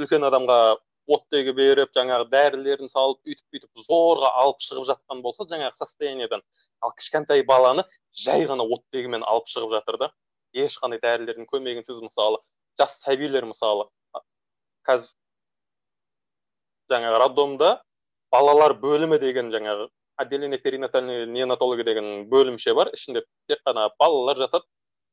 [0.00, 0.58] үлкен адамға
[1.06, 6.42] оттегі беріп жаңағы дәрілерін салып үйтіп бүйтіп зорға алып шығып жатқан болса жаңағы состояниедан
[6.82, 7.84] ал кішкентай баланы
[8.24, 10.10] жай ғана оттегімен алып шығып жатыр да.
[10.56, 12.40] Ешқандай дәрілердің көмегінсіз мысалы
[12.80, 13.86] жас сәбилер мысалы.
[14.88, 15.14] Қазір
[16.90, 17.70] жаңағы роддомда
[18.32, 22.90] балалар бөлімі деген жаңағы отделение перинатальной неонатология деген бөлімше бар.
[22.94, 24.64] Ішінде тек қана балалар жатады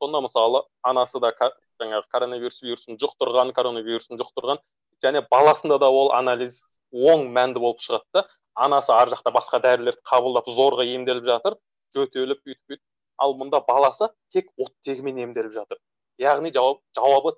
[0.02, 1.34] сонда мысалы анасы да
[1.82, 4.62] жаңағы коронавирус вирусын жұқтырған коронавирусын жұқтырған
[5.04, 6.62] және баласында да ол анализ
[6.94, 11.58] оң мәнді болып шығады да анасы ар жақта басқа дәрілерді қабылдап зорға емделіп жатыр
[11.96, 12.84] жөтеліп үйтіп бүйтіп
[13.24, 15.80] ал мұнда баласы тек оттегімен емделіп жатыр.
[16.22, 17.36] Яғни жауап жауабы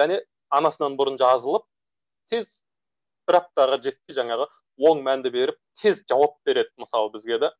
[0.00, 1.66] және анасынан бұрын жазылып
[2.30, 2.62] тез
[3.28, 4.48] бір аптаға жетпей жаңағы
[4.80, 7.54] оң мәнді беріп тез жауап береді мысалы бізге да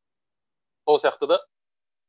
[0.89, 1.41] сол сияқты да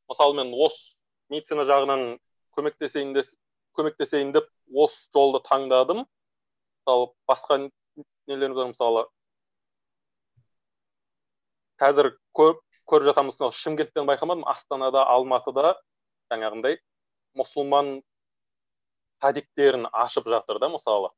[0.10, 0.96] мысалы мен осы
[1.30, 2.20] медицина жағынан
[2.58, 3.32] көмектесейін деп
[3.78, 6.04] көмектесейін деп осы жолды таңдадым.
[6.82, 7.58] Мысалы басқа
[8.28, 9.06] бар мысалы
[11.82, 12.60] қазір көріп,
[12.90, 15.76] көріп жатамыз шымкенттен байқамадым астанада алматыда
[16.34, 16.78] жаңағындай
[17.38, 18.02] мұсылман
[19.22, 21.10] садиктерін ашып жатыр да мысалы.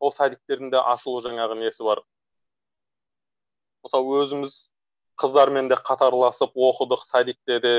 [0.00, 2.02] Ол садиктердің де ашылу жаңағы несі бар
[3.84, 4.54] мысалы өзіміз
[5.20, 7.74] қыздармен де қатарласып оқыдық садикте де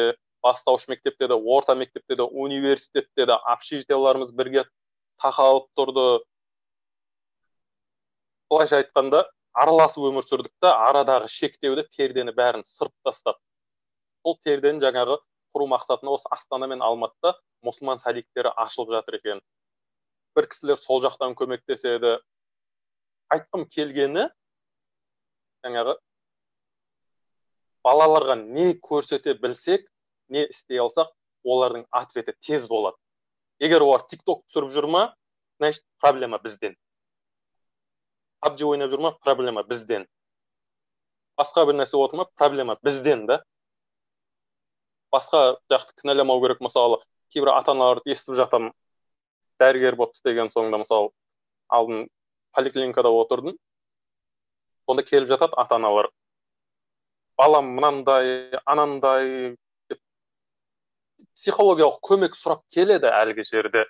[0.46, 4.66] бастауыш мектепте де орта мектепте де университетте де общежитияларымыз бірге
[5.22, 6.06] тақалып тұрды.
[8.52, 9.24] Былайша айтқанда
[9.58, 13.40] араласып өмір сүрдік та арадағы шектеуді пердені бәрін сырып тастап.
[14.22, 15.18] Сол пердені жаңағы
[15.56, 17.34] құру мақсатында осы астана мен алматыда
[17.66, 19.42] мұсылман садиктері ашылып жатыр екен.
[20.36, 22.20] Бір кісілер сол жақтан көмектеседі.
[23.34, 24.28] Айтқым келгені
[25.66, 25.96] жаңағы
[27.86, 29.86] балаларға не көрсете білсек
[30.30, 31.12] не істей алсақ
[31.46, 32.98] олардың ответі тез болады.
[33.62, 35.04] Егер олар тик ток түсіріп жүр ма
[35.60, 36.76] значит проблема бізден.
[38.42, 40.08] PUBG ойнап жүр ма проблема бізден.
[41.40, 43.42] Басқа бір нәрсе отыр ма проблема бізден да.
[45.14, 47.00] Басқа жақты кінәламау керек мысалы
[47.34, 48.74] кейбір ата аналарды естіп жатамын
[49.62, 51.14] дәрігер болып істеген соңында мысалы
[51.70, 52.08] алдын
[52.56, 53.58] поликлиникада отырдым.
[54.86, 56.10] Сонда келіп жатады ата аналар
[57.38, 59.56] балам мынандай анандай
[59.90, 60.00] деп
[61.36, 63.84] психологиялық көмек сұрап келеді әлгі жерде.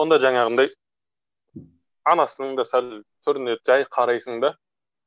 [0.00, 0.72] Сонда жаңағындай
[2.08, 2.90] анасының да сәл
[3.26, 4.56] түріне жай қарайсың да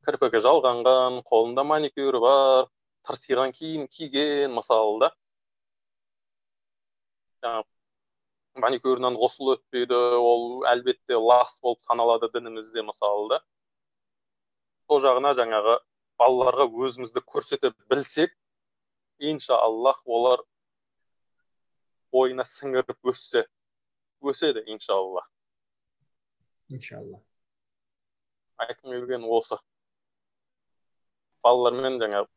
[0.07, 2.69] кірпігі жалғанған қолында маникюрі бар
[3.07, 5.11] тырсиған киім киген мысалы да.
[7.43, 13.41] Жаңағы маникюрінен ғұсыл өтпейді ол әлбетте лас болып саналады дінімізде мысалы да.
[14.88, 15.77] Сол жағына жаңағы
[16.21, 18.33] балаларға өзімізді көрсете білсек
[19.19, 20.43] иншаллах олар
[22.15, 23.45] бойына сіңіріп өссе
[24.21, 25.29] өседі иншаллах
[26.69, 27.21] иншалла
[28.63, 29.57] айтқым келгені осы.
[31.45, 32.29] Балалармен жаңағы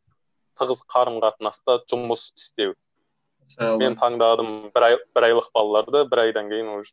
[0.58, 2.74] тығыз қарым қатынаста жұмыс істеу.
[3.80, 6.92] Мен таңдадым бір, ай, бір айлық балаларды бір айдан кейін уже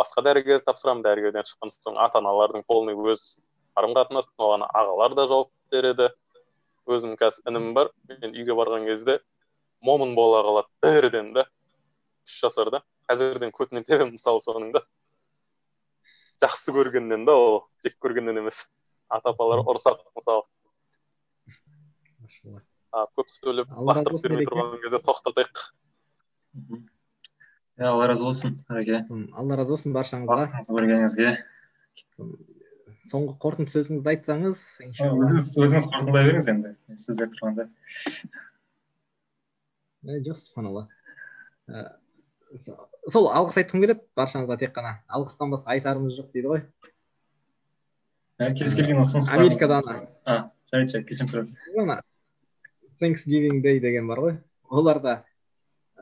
[0.00, 3.36] басқа дәрігер тапсырамын дәрігерден шыққан соң ата аналардың полный өз
[3.74, 6.10] қарым қатынас оған ағалар да жауап береді.
[6.86, 9.18] Өзім қазір інім бар мен үйге барған кезде
[9.84, 10.68] момын бола қалады.
[10.84, 11.46] Бірден да
[12.24, 14.84] үш жасарда қазірден көтіне тебемін мысалы соның да.
[16.42, 18.66] Жақсы көргеннен да ол жек көргеннен емес.
[19.08, 20.44] Ата апалар ұрысады мысалы.
[23.18, 25.64] Көп сөйлеп лақтырып бермей тұрған кезде тоқтатайық.
[27.80, 29.00] Иә алла разы болсын әке
[29.34, 30.36] алла разы болсын баршаңызға.
[30.44, 31.32] Уақытыңызды бөлгеніңізге
[33.10, 36.70] соңғы қорытынды сөзіңізді айтсаңыз өзіңіз өзіңіз қорытындылай беріңіз енді.
[37.00, 37.68] Сіздер тұрғанда
[40.28, 40.86] жоқ субханалла
[43.12, 44.96] сол алғыс айтқым келеді баршаңызға тек қана.
[45.08, 46.64] Алғыстан басқа айтарымыз жоқ дейді ғой.
[48.58, 50.50] Кез келген ұсыныс америкада ана.
[50.70, 51.08] Жарайды жарайды.
[51.10, 52.00] Кешірім ана.
[53.02, 54.36] Thanksgiving Day деген бар ғой.
[54.70, 55.22] Оларда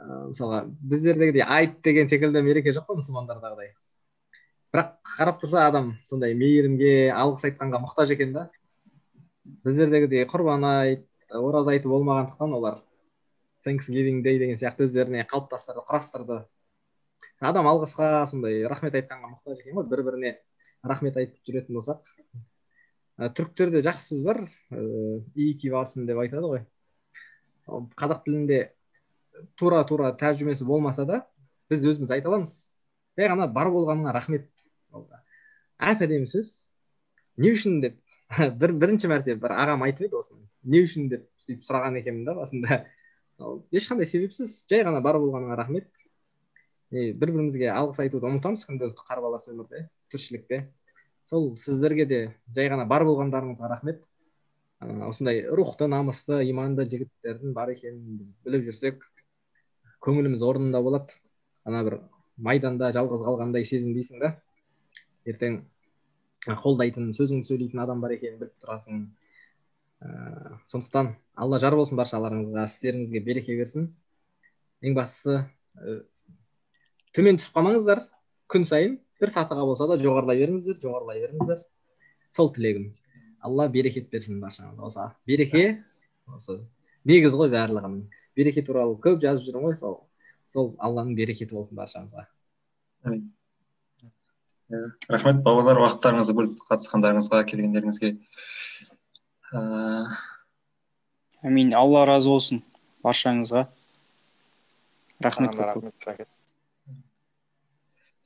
[0.02, 3.72] мысалға біздердегідей айт деген секілді мереке жоқ қой мұсылмандардағыдай.
[4.72, 8.46] Бірақ қарап тұрса адам сондай мейірімге алғыс айтқанға мұқтаж екен да.
[9.66, 12.78] Біздердегідей құрбан айт ораза айты болмағандықтан олар
[13.66, 16.38] Thanksgiving Day деген сияқты өздеріне қалыптастырды құрастырды.
[17.40, 20.32] Адам алғысқа сондай рахмет айтқанға мұқтаж екен ғой бір біріне
[20.88, 22.06] рахмет айтып жүретін болсақ.
[23.18, 24.40] Ә, түріктерде жақсы сөз бар
[25.36, 26.64] ики варсын деп айтады ғой.
[27.98, 28.62] Қазақ тілінде
[29.58, 31.22] тура тура тәржімесі болмаса да
[31.70, 32.56] біз өзіміз айта аламыз.
[33.18, 34.48] Жай ғана бар болғаныңа рахмет
[35.82, 36.52] әп әдемі сөз
[37.36, 37.98] не үшін деп.
[38.60, 40.46] Бір бірінші мәрте бір ағам айтып еді осыны.
[40.64, 42.78] Не үшін деп сөйтіп сұраған екенмін да басында.
[43.74, 45.88] Ешқандай себепсіз жай ғана бар болғаныңа рахмет.
[46.92, 50.62] И бір бірімізге алғыс айтуды ұмытамыз күнделікті қарбалас өмірде тіршілікте.
[51.28, 52.20] Сол сіздерге де
[52.56, 54.04] жай ғана бар болғандарыңызға рахмет.
[54.80, 59.04] Осындай рухты намысты иманды жігіттердің бар екенін біз біліп жүрсек
[60.04, 61.16] көңіліміз орнында болады.
[61.64, 62.00] Ана бір
[62.36, 64.34] майданда жалғыз қалғандай сезінбейсің да.
[65.24, 65.62] Ертең
[66.46, 69.02] қолдайтын сөзіңді сөйлейтін адам бар екенін біліп тұрасың.
[70.02, 70.08] Ә,
[70.70, 73.92] сондықтан алла жар болсын баршаларыңызға істеріңізге береке берсін.
[74.82, 76.00] Ең бастысы ә,
[77.14, 78.02] төмен түсіп қалмаңыздар.
[78.50, 81.62] Күн сайын бір сатыға болса да жоғарылай беріңіздер жоғарылай беріңіздер.
[82.34, 82.90] Сол тілегім.
[83.46, 85.64] Алла берекет берсін баршаңызға осы береке
[86.26, 86.58] осы
[87.06, 88.02] негіз ғой барлығының
[88.38, 90.00] береке туралы көп жазып жүрмін ғой сол.
[90.46, 92.26] Сол алланың берекеті болсын баршамызға
[95.12, 98.12] рахмет бауырлар уақыттарыңызды бөліп қатысқандарыңызға келгендеріңізге.
[101.42, 102.62] Әмин алла разы болсын
[103.04, 103.66] баршаңызға.
[105.22, 106.26] Рахмет көп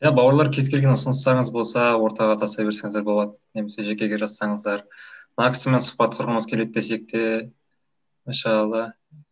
[0.05, 3.33] иә бауырлар кез келген ұсыныстарыңыз болса ортаға тастай берсеңіздер болады.
[3.57, 4.85] Немесе жекеге жазсаңыздар.
[5.39, 7.23] Мына кісімен сұхбат құрғымыз келеді десек те
[8.29, 8.91] иншалла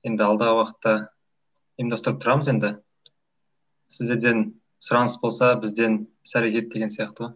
[0.08, 0.94] енді алдағы уақытта
[1.78, 2.72] ұйымдастырып тұрамыз енді.
[3.92, 4.46] Сіздерден
[4.80, 7.34] сұраныс болса бізден іс әрекет деген сияқты ғой